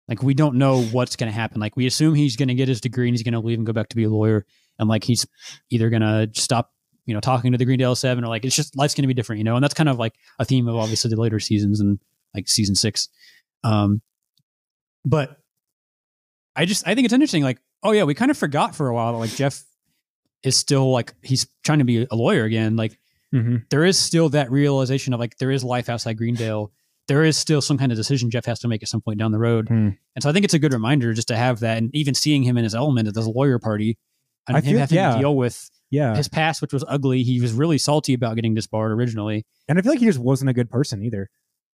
[0.09, 1.61] like we don't know what's going to happen.
[1.61, 3.67] Like we assume he's going to get his degree and he's going to leave and
[3.67, 4.47] go back to be a lawyer,
[4.79, 5.27] and like he's
[5.71, 6.73] either going to stop
[7.11, 9.15] you know talking to the Greendale Seven or like it's just life's going to be
[9.15, 9.57] different, you know.
[9.57, 11.99] And that's kind of like a theme of obviously the later seasons and
[12.35, 13.09] like season six.
[13.65, 14.01] Um,
[15.05, 15.39] but
[16.55, 17.43] I just I think it's interesting.
[17.43, 19.65] Like, oh yeah, we kind of forgot for a while that like Jeff
[20.45, 22.77] is still like he's trying to be a lawyer again.
[22.77, 22.97] Like
[23.33, 26.73] hmm there is still that realization of like there is life outside Greendale.
[27.09, 29.33] There is still some kind of decision Jeff has to make at some point down
[29.33, 29.67] the road.
[29.69, 29.91] Hmm.
[30.15, 32.45] And so I think it's a good reminder just to have that and even seeing
[32.45, 33.99] him in his element at this lawyer party
[34.47, 35.13] and I him feel- having yeah.
[35.13, 37.23] to deal with Yeah, his past, which was ugly.
[37.23, 39.45] He was really salty about getting disbarred originally.
[39.69, 41.29] and I feel like he just wasn't a good person either.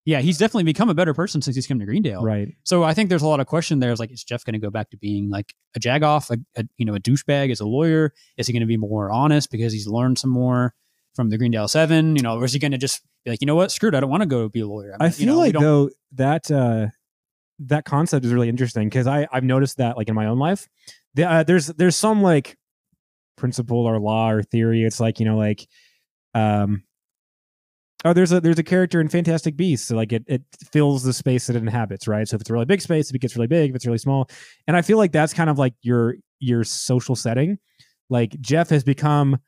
[0.07, 2.23] Yeah, he's definitely become a better person since he's come to Greendale.
[2.23, 2.55] Right.
[2.62, 3.91] So I think there's a lot of question there.
[3.91, 6.64] Is like, is Jeff going to go back to being like a jagoff, a, a
[6.79, 8.12] you know, a douchebag as a lawyer?
[8.37, 10.75] Is he going to be more honest because he's learned some more
[11.17, 12.14] from the Greendale Seven?
[12.14, 14.01] You know, or is he going to just be like, you know what, screwed, I
[14.01, 14.97] don't want to go be a lawyer.
[15.01, 16.87] I mean, feel you know, like though that uh,
[17.59, 20.69] that concept is really interesting because I I've noticed that like in my own life,
[21.14, 22.57] the, uh, there's there's some like
[23.37, 24.84] principle or law or theory.
[24.84, 25.66] It's like you know like
[26.34, 26.82] um
[28.05, 31.12] oh there's a there's a character in Fantastic Beasts so like it it fills the
[31.12, 32.26] space that it inhabits right.
[32.26, 33.70] So if it's a really big space, it gets really big.
[33.70, 34.28] If it's really small,
[34.66, 37.59] and I feel like that's kind of like your your social setting.
[38.09, 39.39] Like Jeff has become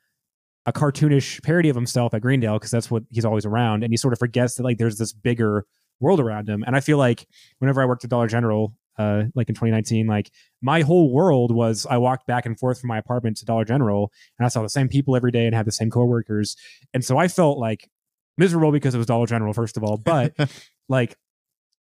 [0.67, 3.97] a cartoonish parody of himself at Greendale because that's what he's always around, and he
[3.97, 5.65] sort of forgets that like there's this bigger
[6.01, 6.63] world around him.
[6.67, 7.27] And I feel like
[7.59, 10.31] whenever I worked at Dollar General, uh, like in 2019, like
[10.61, 14.13] my whole world was I walked back and forth from my apartment to Dollar General,
[14.39, 16.57] and I saw the same people every day and had the same coworkers,
[16.93, 17.89] and so I felt like
[18.37, 20.35] miserable because it was Dollar General first of all, but
[20.89, 21.17] like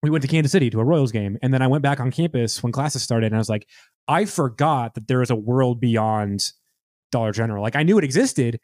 [0.04, 2.12] we went to Kansas City to a Royals game, and then I went back on
[2.12, 3.68] campus when classes started, and I was like,
[4.08, 6.52] I forgot that there is a world beyond
[7.12, 7.64] Dollar General.
[7.64, 8.60] Like I knew it existed,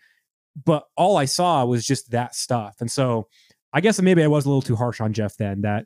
[0.65, 2.75] but all I saw was just that stuff.
[2.79, 3.27] And so
[3.73, 5.85] I guess maybe I was a little too harsh on Jeff then that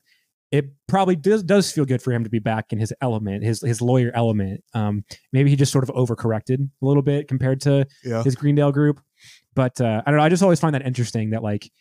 [0.51, 3.61] it probably does does feel good for him to be back in his element, his
[3.61, 4.63] his lawyer element.
[4.73, 8.23] Um, maybe he just sort of overcorrected a little bit compared to Yeah.
[8.23, 9.01] his Greendale group.
[9.55, 10.25] But uh, I don't know.
[10.25, 11.71] I just always find that interesting that like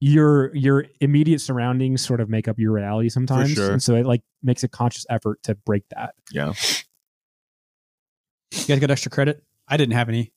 [0.00, 3.70] your your immediate surroundings sort of make up your reality sometimes, sure.
[3.72, 6.14] and so it like makes a conscious effort to break that.
[6.32, 6.52] Yeah.
[8.52, 9.42] you guys got extra credit.
[9.68, 10.32] I didn't have any.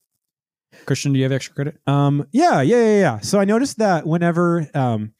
[0.85, 1.77] Christian, do you have extra credit?
[1.87, 3.19] Um, yeah, yeah, yeah, yeah.
[3.19, 5.13] So I noticed that whenever, um,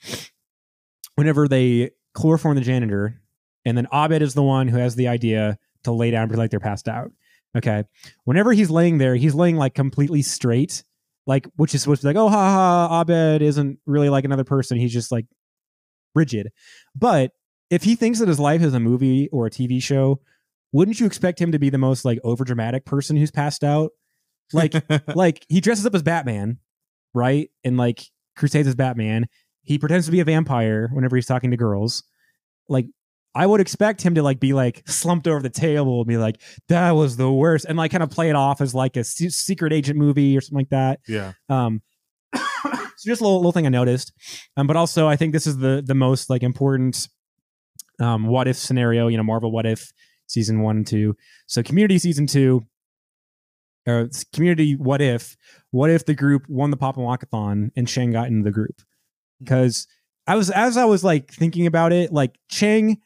[1.15, 3.21] whenever they chloroform the janitor,
[3.65, 6.51] and then Abed is the one who has the idea to lay down pretend like
[6.51, 7.11] they're passed out.
[7.55, 7.83] Okay,
[8.23, 10.83] whenever he's laying there, he's laying like completely straight,
[11.27, 14.43] like which is supposed to be like, oh, ha ha, Abed isn't really like another
[14.43, 14.77] person.
[14.77, 15.25] He's just like
[16.15, 16.49] rigid.
[16.95, 17.31] But
[17.69, 20.19] if he thinks that his life is a movie or a TV show,
[20.71, 23.91] wouldn't you expect him to be the most like overdramatic person who's passed out?
[24.51, 24.73] Like
[25.15, 26.59] like he dresses up as Batman,
[27.13, 27.49] right?
[27.63, 28.03] And like
[28.35, 29.27] crusades as Batman.
[29.65, 32.03] He pretends to be a vampire whenever he's talking to girls.
[32.69, 32.87] Like
[33.35, 36.41] I would expect him to like be like slumped over the table and be like,
[36.69, 39.29] "That was the worst," and like kind of play it off as like a se-
[39.29, 40.99] secret agent movie or something like that.
[41.07, 41.33] yeah.
[41.49, 41.81] Um,
[42.33, 42.39] so
[43.05, 44.13] just a little, little thing I noticed.
[44.55, 47.09] Um, but also I think this is the the most like important
[47.99, 49.07] um what if scenario.
[49.07, 49.91] You know, Marvel what if
[50.27, 51.15] season one and two.
[51.47, 52.65] So Community season two.
[53.87, 55.37] Or community what if
[55.69, 58.81] what if the group won the pop and lockathon and Chang got into the group
[59.39, 59.87] because
[60.27, 62.97] I was as I was like thinking about it like Chang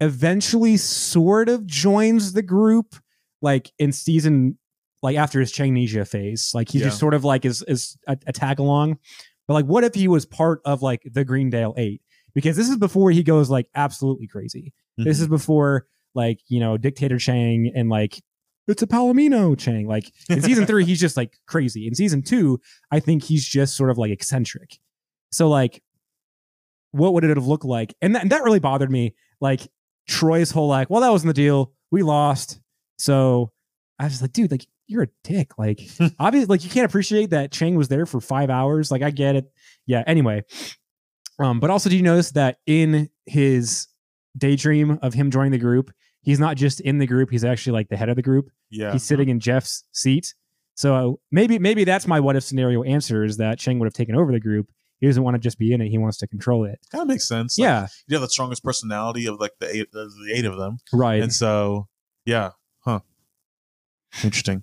[0.00, 2.94] eventually sort of joins the group
[3.42, 4.58] like in season
[5.02, 6.86] like after his Changnesia phase like he Yeah.
[6.86, 8.98] just sort of like is is a, a tag along
[9.46, 12.00] but like what if he was part of like the Greendale 8
[12.34, 15.34] because this is before he goes like absolutely crazy this is mm-hmm.
[15.34, 18.20] before like you know dictator Chang and like
[18.68, 19.88] it's a Palomino Chang.
[19.88, 21.88] Like in season three, he's just like crazy.
[21.88, 22.60] In season two,
[22.92, 24.78] I think he's just sort of like eccentric.
[25.30, 25.82] So like,
[26.92, 27.94] what would it have looked like?
[28.00, 29.14] And that, and that really bothered me.
[29.40, 29.68] Like
[30.08, 31.72] Troy's whole like, well, that wasn't the deal.
[31.90, 32.60] We lost.
[32.98, 33.52] So
[33.98, 35.58] I was like, dude, like you're a dick.
[35.58, 35.80] Like
[36.18, 38.90] obviously, like you can't appreciate that Chang was there for five hours.
[38.90, 39.52] Like I get it.
[39.86, 40.02] Yeah.
[40.06, 40.44] Anyway,
[41.38, 43.86] um, but also, do you notice that in his
[44.36, 45.90] daydream of him joining the group,
[46.22, 48.92] he's not just in the group; he's actually like the head of the group Yeah.
[48.92, 50.34] he's sitting in Jeff's seat.
[50.74, 54.14] So maybe maybe that's my what if scenario answer is that Chang would have taken
[54.14, 54.68] over the group.
[55.00, 56.78] He doesn't want to just be in it; he wants to control it.
[56.90, 57.58] Kind of makes sense.
[57.58, 60.56] Like, yeah, you have the strongest personality of like the eight, of the eight of
[60.56, 61.22] them, right.
[61.22, 61.88] and so
[62.24, 63.00] yeah, huh?
[64.24, 64.62] Interesting.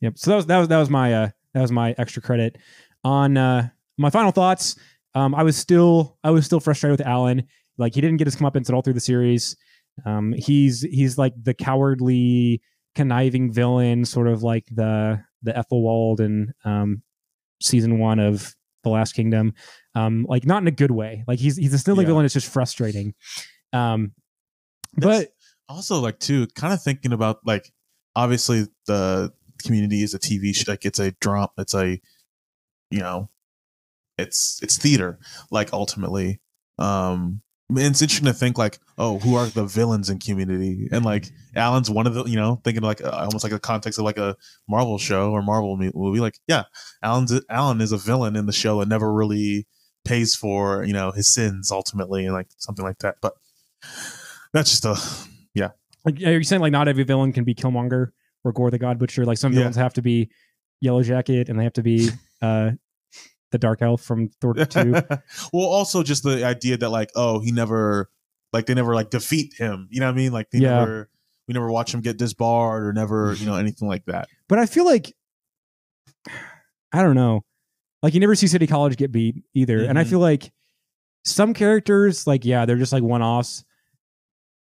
[0.00, 0.18] Yep.
[0.18, 2.56] So that was that was that was my uh that was my extra credit
[3.04, 4.76] on uh my final thoughts.
[5.14, 7.44] Um, I was still I was still frustrated with Alan.
[7.76, 9.56] Like he didn't get his comeuppance at all through the series.
[10.04, 12.62] Um, he's he's like the cowardly,
[12.94, 17.02] conniving villain, sort of like the the Aethelwold and, um,
[17.60, 18.54] season one of
[18.84, 19.54] The Last Kingdom.
[19.94, 21.24] Um, like not in a good way.
[21.26, 22.08] Like he's he's a snilling Yeah.
[22.08, 22.24] villain.
[22.24, 23.14] It's just frustrating.
[23.72, 24.12] Um,
[24.96, 25.28] but
[25.68, 27.70] also like too kind of thinking about like
[28.16, 29.32] obviously the
[29.62, 32.00] community is a tv show like it's a drama it's a
[32.90, 33.28] you know
[34.16, 35.18] it's it's theater
[35.50, 36.40] like ultimately
[36.78, 41.26] um it's interesting to think like oh who are the villains in community and like
[41.54, 44.16] alan's one of the you know thinking like uh, almost like a context of like
[44.16, 44.34] a
[44.68, 46.62] marvel show or marvel mo- movie like yeah
[47.02, 49.66] alan's alan is a villain in the show and never really
[50.04, 53.34] pays for you know his sins ultimately and like something like that but
[54.52, 54.96] that's just a
[55.54, 55.70] yeah.
[56.04, 58.08] Like, are you saying like not every villain can be Killmonger
[58.44, 59.24] or Gorr the God Butcher?
[59.24, 59.58] Like some Yeah.
[59.60, 60.30] villains have to be
[60.80, 62.08] Yellow Jacket and they have to be
[62.40, 62.70] uh,
[63.50, 64.92] the Dark Elf from Thor Two.
[65.52, 68.10] well, also just the idea that like, oh, he never
[68.52, 69.88] like they never like defeat him.
[69.90, 70.32] You know what I mean?
[70.32, 70.78] Like they Yeah.
[70.80, 71.10] never
[71.46, 74.28] we never watch him get disbarred or never, you know, anything like that.
[74.48, 75.14] but I feel like
[76.92, 77.44] I don't know.
[78.02, 80.10] Like you never see City College get beat either, and I Mhm.
[80.10, 80.52] feel like
[81.24, 83.64] some characters, like yeah, they're just like one offs.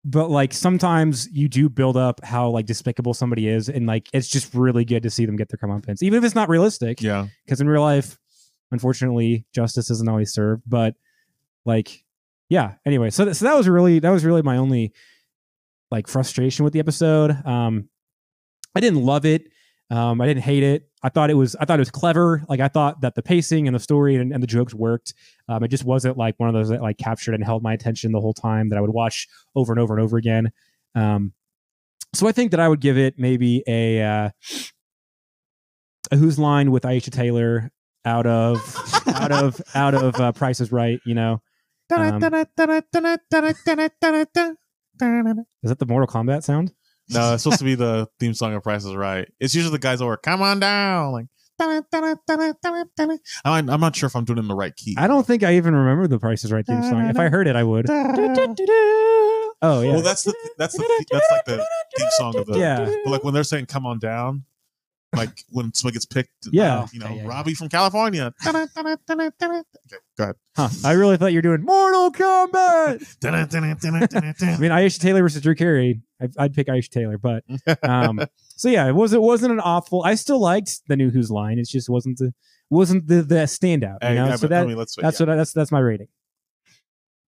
[0.05, 4.29] But like sometimes you do build up how like despicable somebody is, and like it's
[4.29, 7.03] just really good to see them get their comeuppance, even if it's not realistic.
[7.03, 7.27] Yeah.
[7.45, 8.19] because in real life,
[8.71, 10.63] unfortunately, justice isn't always served.
[10.67, 10.95] But
[11.65, 12.05] like,
[12.49, 12.75] yeah.
[12.85, 14.93] Anyway, so th- so that was really that was really my only
[15.91, 17.31] like frustration with the episode.
[17.47, 17.89] Um,
[18.75, 19.49] I didn't love it.
[19.91, 20.89] Um, I didn't hate it.
[21.03, 22.45] I thought it was I thought it was clever.
[22.49, 25.15] Like I thought that the pacing and the story and, and the jokes worked.
[25.49, 28.13] Um, it just wasn't like one of those that like captured and held my attention
[28.13, 30.53] the whole time that I would watch over and over and over again.
[30.95, 31.33] Um,
[32.15, 34.31] so I think that I would give it maybe a uh,
[36.13, 37.71] a Whose Line with Aisha Tyler
[38.05, 38.59] out of
[39.09, 41.01] out of out of uh, Price is Right.
[41.05, 41.43] You know,
[41.91, 42.17] Um,
[45.63, 46.73] is that the Mortal Kombat sound?
[47.13, 49.29] No, it's supposed to be the theme song of Price is Right.
[49.41, 51.13] It's usually the guys over, come on down.
[51.13, 51.27] Like
[53.45, 54.95] I'm, I'm not sure if I'm doing it in the right key.
[54.99, 57.07] I don't think I even remember the Price is Right theme song.
[57.11, 57.87] If I heard it, I would.
[59.63, 61.67] Oh yeah, Well, that's the that's the that's like the
[61.99, 62.87] theme song of the yeah.
[63.05, 64.45] But like when they're saying "Come on down,"
[65.15, 66.81] like when someone gets picked, Yeah.
[66.81, 67.27] uh, you know, yeah, yeah.
[67.29, 68.33] Robbie from California.
[68.47, 70.35] okay, go ahead.
[70.57, 70.69] Huh.
[70.85, 73.17] I really thought you were doing Mortal Kombat.
[73.25, 76.01] I mean, Aisha Tyler versus Drew Carey.
[76.21, 77.45] I'd, I'd pick Aisha Tyler, but
[77.83, 78.21] um,
[78.57, 80.03] so yeah, it was it wasn't an awful.
[80.05, 81.59] I still liked the new Whose Line.
[81.59, 82.33] It just wasn't the
[82.69, 83.99] wasn't the the standout.
[84.09, 85.27] You know, I- so I that mean, let's that's yeah.
[85.27, 86.09] what I, that's that's my rating.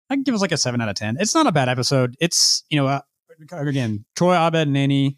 [0.10, 1.16] I can give us like a seven out of ten.
[1.20, 2.16] It's not a bad episode.
[2.20, 3.02] It's you know uh,
[3.52, 5.18] again Troy Abed and Annie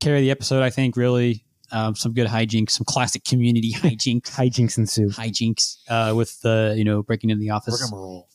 [0.00, 0.62] carry the episode.
[0.62, 1.41] I think really
[1.72, 5.08] um, some good hijinks, some classic community hijinks, Hijinks ensue.
[5.08, 7.90] hijinks uh, with the you know breaking into the office.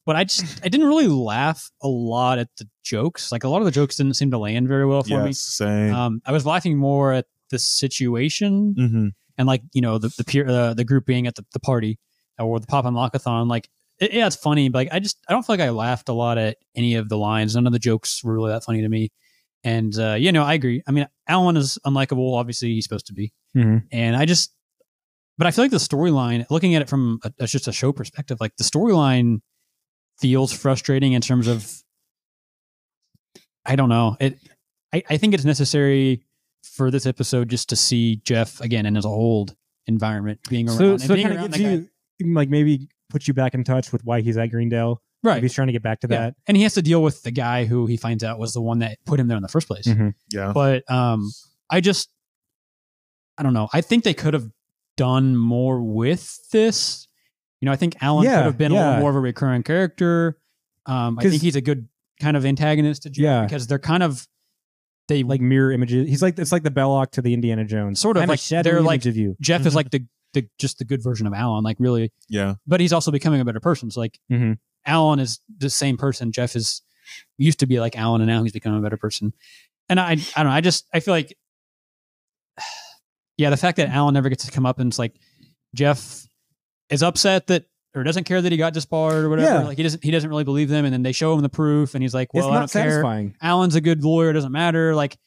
[0.05, 3.31] But I just I didn't really laugh a lot at the jokes.
[3.31, 5.88] Like a lot of the jokes didn't seem to land very well for Yes, same.
[5.88, 5.91] me.
[5.91, 9.07] Um, I was laughing more at the situation mm-hmm.
[9.38, 11.99] and like you know the the peer uh, the group being at the, the party
[12.39, 13.69] or the pop and lockathon like
[13.99, 16.13] it, yeah it's funny but like i just i don't feel like i laughed a
[16.13, 18.89] lot at any of the lines none of the jokes were really that funny to
[18.89, 19.09] me
[19.64, 23.14] and uh you know i agree i mean alan is unlikable obviously he's supposed to
[23.14, 23.84] be Mhm.
[23.91, 24.53] and i just
[25.38, 27.91] but i feel like the storyline looking at it from a, as just a show
[27.91, 29.39] perspective like the storyline
[30.20, 31.82] feels frustrating in terms of
[33.66, 34.38] i don't know it
[34.93, 36.24] i, I think it's necessary
[36.64, 39.55] for this episode just to see jeff again in his old
[39.88, 41.88] environment being around So so it kind of gives guy.
[42.20, 45.01] you like maybe put you back in touch with why he's at Greendale.
[45.24, 46.18] If right he's trying to get back to yeah.
[46.20, 46.36] that.
[46.47, 48.80] and he has to deal with the guy who he finds out was the one
[48.80, 50.13] that put him there in the first place Mhm.
[50.32, 50.51] Yeah.
[50.53, 51.32] but um
[51.70, 52.09] i just
[53.38, 54.47] i don't know i think they could have
[54.95, 57.07] done more with this
[57.61, 59.63] you know i think alan Yeah, could have been a little more of a recurring
[59.63, 60.38] character
[60.86, 61.88] um i 'Cause- think he's a good
[62.22, 63.43] kind of antagonist to Jeff Yeah.
[63.43, 64.28] because they're kind of
[65.07, 66.07] they Like mirror images.
[66.09, 67.97] He's like it's like the Belloq to the Indiana Jones.
[67.97, 69.36] Sort of, I'm a like, shadowy they're image like- of you.
[69.39, 69.68] jeff Mm-hmm.
[69.70, 72.55] is like the the just the good version of alan like really Yeah.
[72.68, 74.57] but he's also becoming a better person so like Mhm.
[74.88, 76.81] Alan is the same person jeff is
[77.38, 79.33] used to be like alan and now he's becoming a better person
[79.89, 81.38] and i i don't know i just i feel like
[83.38, 85.13] yeah the fact that alan never gets to come up and it's like
[85.75, 86.25] jeff
[86.89, 87.65] is upset that
[87.95, 89.63] or doesn't care that he got disbarred or whatever Yeah.
[89.67, 91.93] like he doesn't he doesn't really believe them and then they show him the proof
[91.95, 93.35] and he's like well it's i don't care satisfying.
[93.41, 95.17] alan's a good lawyer it doesn't matter like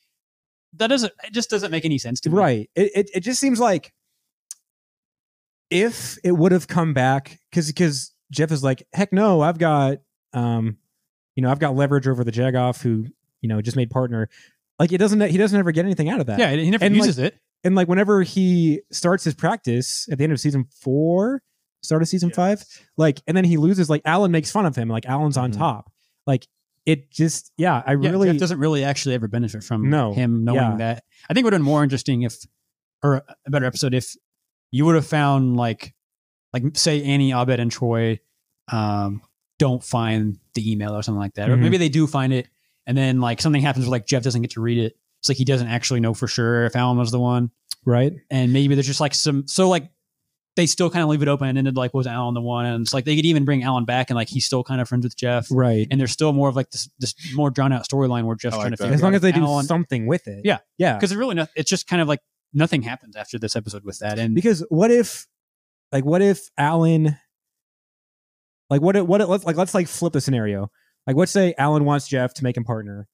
[0.74, 2.36] that doesn't it just doesn't make any sense to me.
[2.36, 2.70] right.
[2.76, 3.92] It, it it just seems like
[5.70, 9.98] if it would have come back because because Jeff is like, heck no, I've got
[10.32, 10.76] um,
[11.36, 13.06] you know, I've got leverage over the Jagoff who
[13.40, 14.28] you know just made partner.
[14.78, 16.38] Like it doesn't he doesn't ever get anything out of that.
[16.38, 17.38] Yeah, he never And, like, uses it.
[17.64, 21.42] and like whenever he starts his practice at the end of season four,
[21.82, 22.64] start of season five,
[22.96, 23.90] like, and then he loses.
[23.90, 24.88] Like Alan makes fun of him.
[24.88, 25.58] Like Alan's on Mhm.
[25.58, 25.90] top.
[26.26, 26.46] Like
[26.86, 30.44] it just, yeah, I Yeah, really Jeff doesn't really actually ever benefit from No, him
[30.44, 30.76] knowing yeah.
[30.78, 31.04] that.
[31.28, 32.36] I think it would have been more interesting if,
[33.02, 34.14] or a better episode if
[34.70, 35.94] you would have found like,
[36.52, 38.18] like say Annie, Abed, and Troy,
[38.72, 39.22] um,
[39.58, 41.60] don't find the email or something like that, or Mhm.
[41.60, 42.48] maybe they do find it,
[42.86, 44.96] and then like something happens where like Jeff doesn't get to read it.
[45.20, 47.50] It's like he doesn't actually know for sure if Alan was the one,
[47.84, 48.12] right.
[48.30, 49.90] and maybe there's just like some so like.
[50.56, 52.82] They still kind of leave it open and ended like was Alan the one, and
[52.82, 55.04] it's like they could even bring Alan back and like he's still kind of friends
[55.04, 55.86] with Jeff, Right.
[55.90, 58.58] and there's still more of like this this more drawn out storyline where Jeff's I
[58.58, 58.82] like trying to that.
[58.84, 60.40] figure As long out as they if do Alan, something with it.
[60.44, 60.58] Yeah.
[60.76, 60.94] Yeah.
[60.96, 62.18] because it's really not, it's just kind of like
[62.52, 65.28] nothing happens after this episode with that, and Because what if,
[65.92, 67.16] like, what if Alan,
[68.68, 70.70] like, what if, what if, let's like, let's like flip the scenario.
[71.06, 73.08] Like, let's say Alan wants Jeff to make him partner,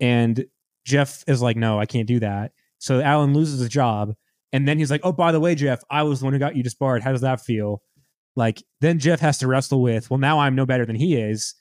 [0.00, 0.44] and
[0.84, 2.52] Jeff is like, no, I can't do that.
[2.78, 4.14] So Alan loses his job,
[4.52, 6.56] and then he's like, oh, by the way, Jeff, I was the one who got
[6.56, 7.02] you disbarred.
[7.02, 7.82] How does that feel?
[8.36, 11.54] Like, then Jeff has to wrestle with, well, now I'm no better than he is.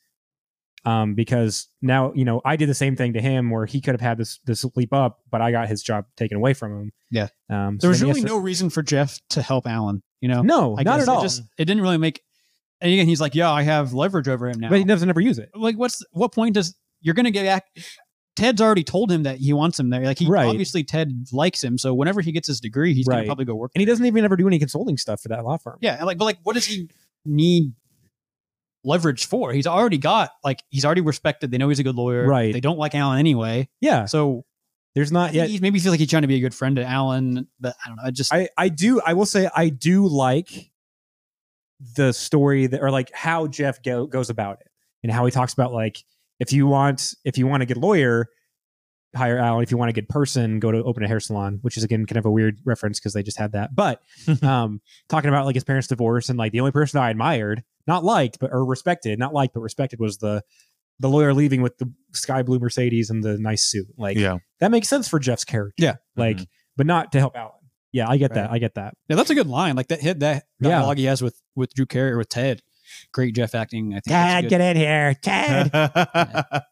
[0.86, 3.94] Um, because now you know I did the same thing to him, where he could
[3.94, 6.92] have had this this leap up, but I got his job taken away from him.
[7.10, 7.28] Yeah.
[7.50, 10.04] um, so there was really to- no reason for Jeff to help Alan.
[10.24, 11.22] You know, no, I not at it all.
[11.22, 12.22] Just it didn't really make.
[12.80, 15.20] And again, he's like, "Yeah, I have leverage over him now." but he doesn't ever
[15.20, 15.50] use it.
[15.54, 17.66] like, what's what point does you're going to get back?
[18.38, 20.06] Ted's already told him that he wants him there.
[20.06, 20.48] Like, he Right.
[20.48, 23.72] obviously Ted likes him, so whenever he gets his degree, he's gonna probably go work.
[23.76, 25.78] And he doesn't even ever do any consulting stuff for that law firm.
[25.82, 26.90] Yeah, and like, but like, what does he
[27.26, 27.74] need
[28.86, 29.52] leverage for?
[29.52, 31.52] He's already got like he's already respected.
[31.52, 32.26] They know he's a good lawyer.
[32.26, 32.54] Right.
[32.54, 33.68] They don't like Alan anyway.
[33.82, 34.06] Yeah.
[34.06, 34.46] So
[34.96, 35.50] There's not yet.
[35.50, 37.88] he maybe feels like he's trying to be a good friend to Alan, but I
[37.88, 38.04] don't know.
[38.06, 40.72] I just I, I do I will say I do like
[41.96, 44.68] the story that or like how Jeff go, goes about it
[45.04, 46.04] and how he talks about like
[46.40, 48.28] if you want if you want a good lawyer
[49.16, 51.78] hire Alan if you want a good person go to open a hair salon which
[51.78, 54.02] is again kind of a weird reference because they just had that but
[54.42, 58.04] um talking about like his parents divorce and like the only person I admired not
[58.04, 60.44] liked but or respected not liked but respected was the
[61.04, 64.38] the lawyer leaving with the sky blue Mercedes and the nice suit like yeah.
[64.60, 65.96] that makes sense for Jeff's character Yeah.
[66.16, 66.48] like Mhm.
[66.78, 67.52] but not to help Alan
[67.92, 69.76] yeah I get that I get that yeah, that's a good line.
[69.76, 70.70] Like that hit that Yeah.
[70.72, 72.62] dialogue he has with with Drew Carey or with Ted.
[73.14, 73.94] Great Jeff acting.
[73.94, 74.50] I think that's good.
[74.50, 75.16] Dad, get in here.
[75.22, 75.72] Dad.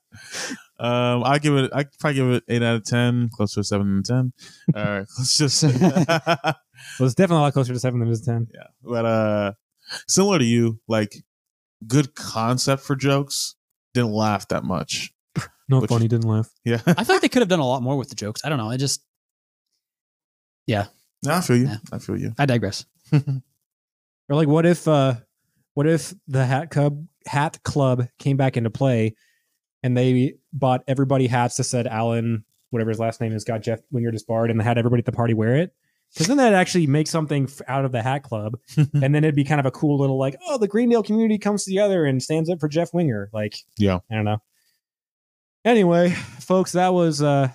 [0.79, 1.71] um, I give it.
[1.73, 4.33] I probably give it eight out of ten, close to a seven and ten.
[4.75, 5.63] All right, let's just.
[5.63, 6.55] well,
[6.99, 8.47] it's definitely a lot closer to seven than it is to ten.
[8.83, 9.53] but uh,
[10.07, 11.13] similar to you, like
[11.87, 13.55] good concept for jokes.
[13.93, 15.13] Didn't laugh that much.
[15.69, 16.49] Not Which- funny, didn't laugh.
[16.65, 18.41] Yeah, I feel like they could have done a lot more with the jokes.
[18.43, 18.69] I don't know.
[18.69, 19.03] I just
[20.67, 20.87] yeah.
[21.23, 21.65] no, I feel you.
[21.65, 21.77] Yeah.
[21.91, 22.33] I feel you.
[22.37, 22.85] I digress.
[24.29, 25.15] Or like, what if, uh
[25.73, 29.15] what if the Hat Club Hat Club came back into play,
[29.83, 33.81] and they bought everybody hats that said Alan, whatever his last name is, got Jeff
[33.91, 35.73] Winger disbarred, and they had everybody at the party wear it.
[36.13, 39.43] Because then that actually makes something out of the Hat Club, and then it'd be
[39.45, 42.59] kind of a cool little like, oh, the Greendale community comes together and stands up
[42.59, 43.29] for Jeff Winger.
[43.31, 43.99] Like, Yeah.
[44.11, 44.41] I don't know.
[45.63, 46.09] Anyway,
[46.39, 47.49] folks, that was uh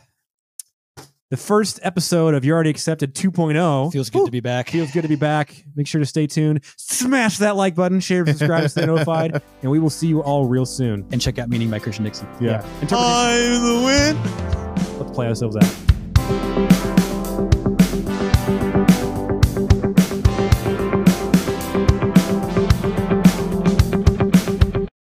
[1.28, 3.92] the first episode of You Already Accepted 2.0.
[3.92, 4.70] Feels good to be back.
[4.70, 5.64] Feels good to be back.
[5.74, 6.60] Make sure to stay tuned.
[6.76, 10.64] Smash that like button, share, subscribe, stay notified, and we will see you all real
[10.64, 11.04] soon.
[11.10, 12.28] and check out Meaning by Christian Dixon.
[12.40, 12.64] Yeah.
[12.80, 12.96] Interpretation.
[12.96, 14.98] I'm the win.
[15.00, 16.95] Let's play ourselves out.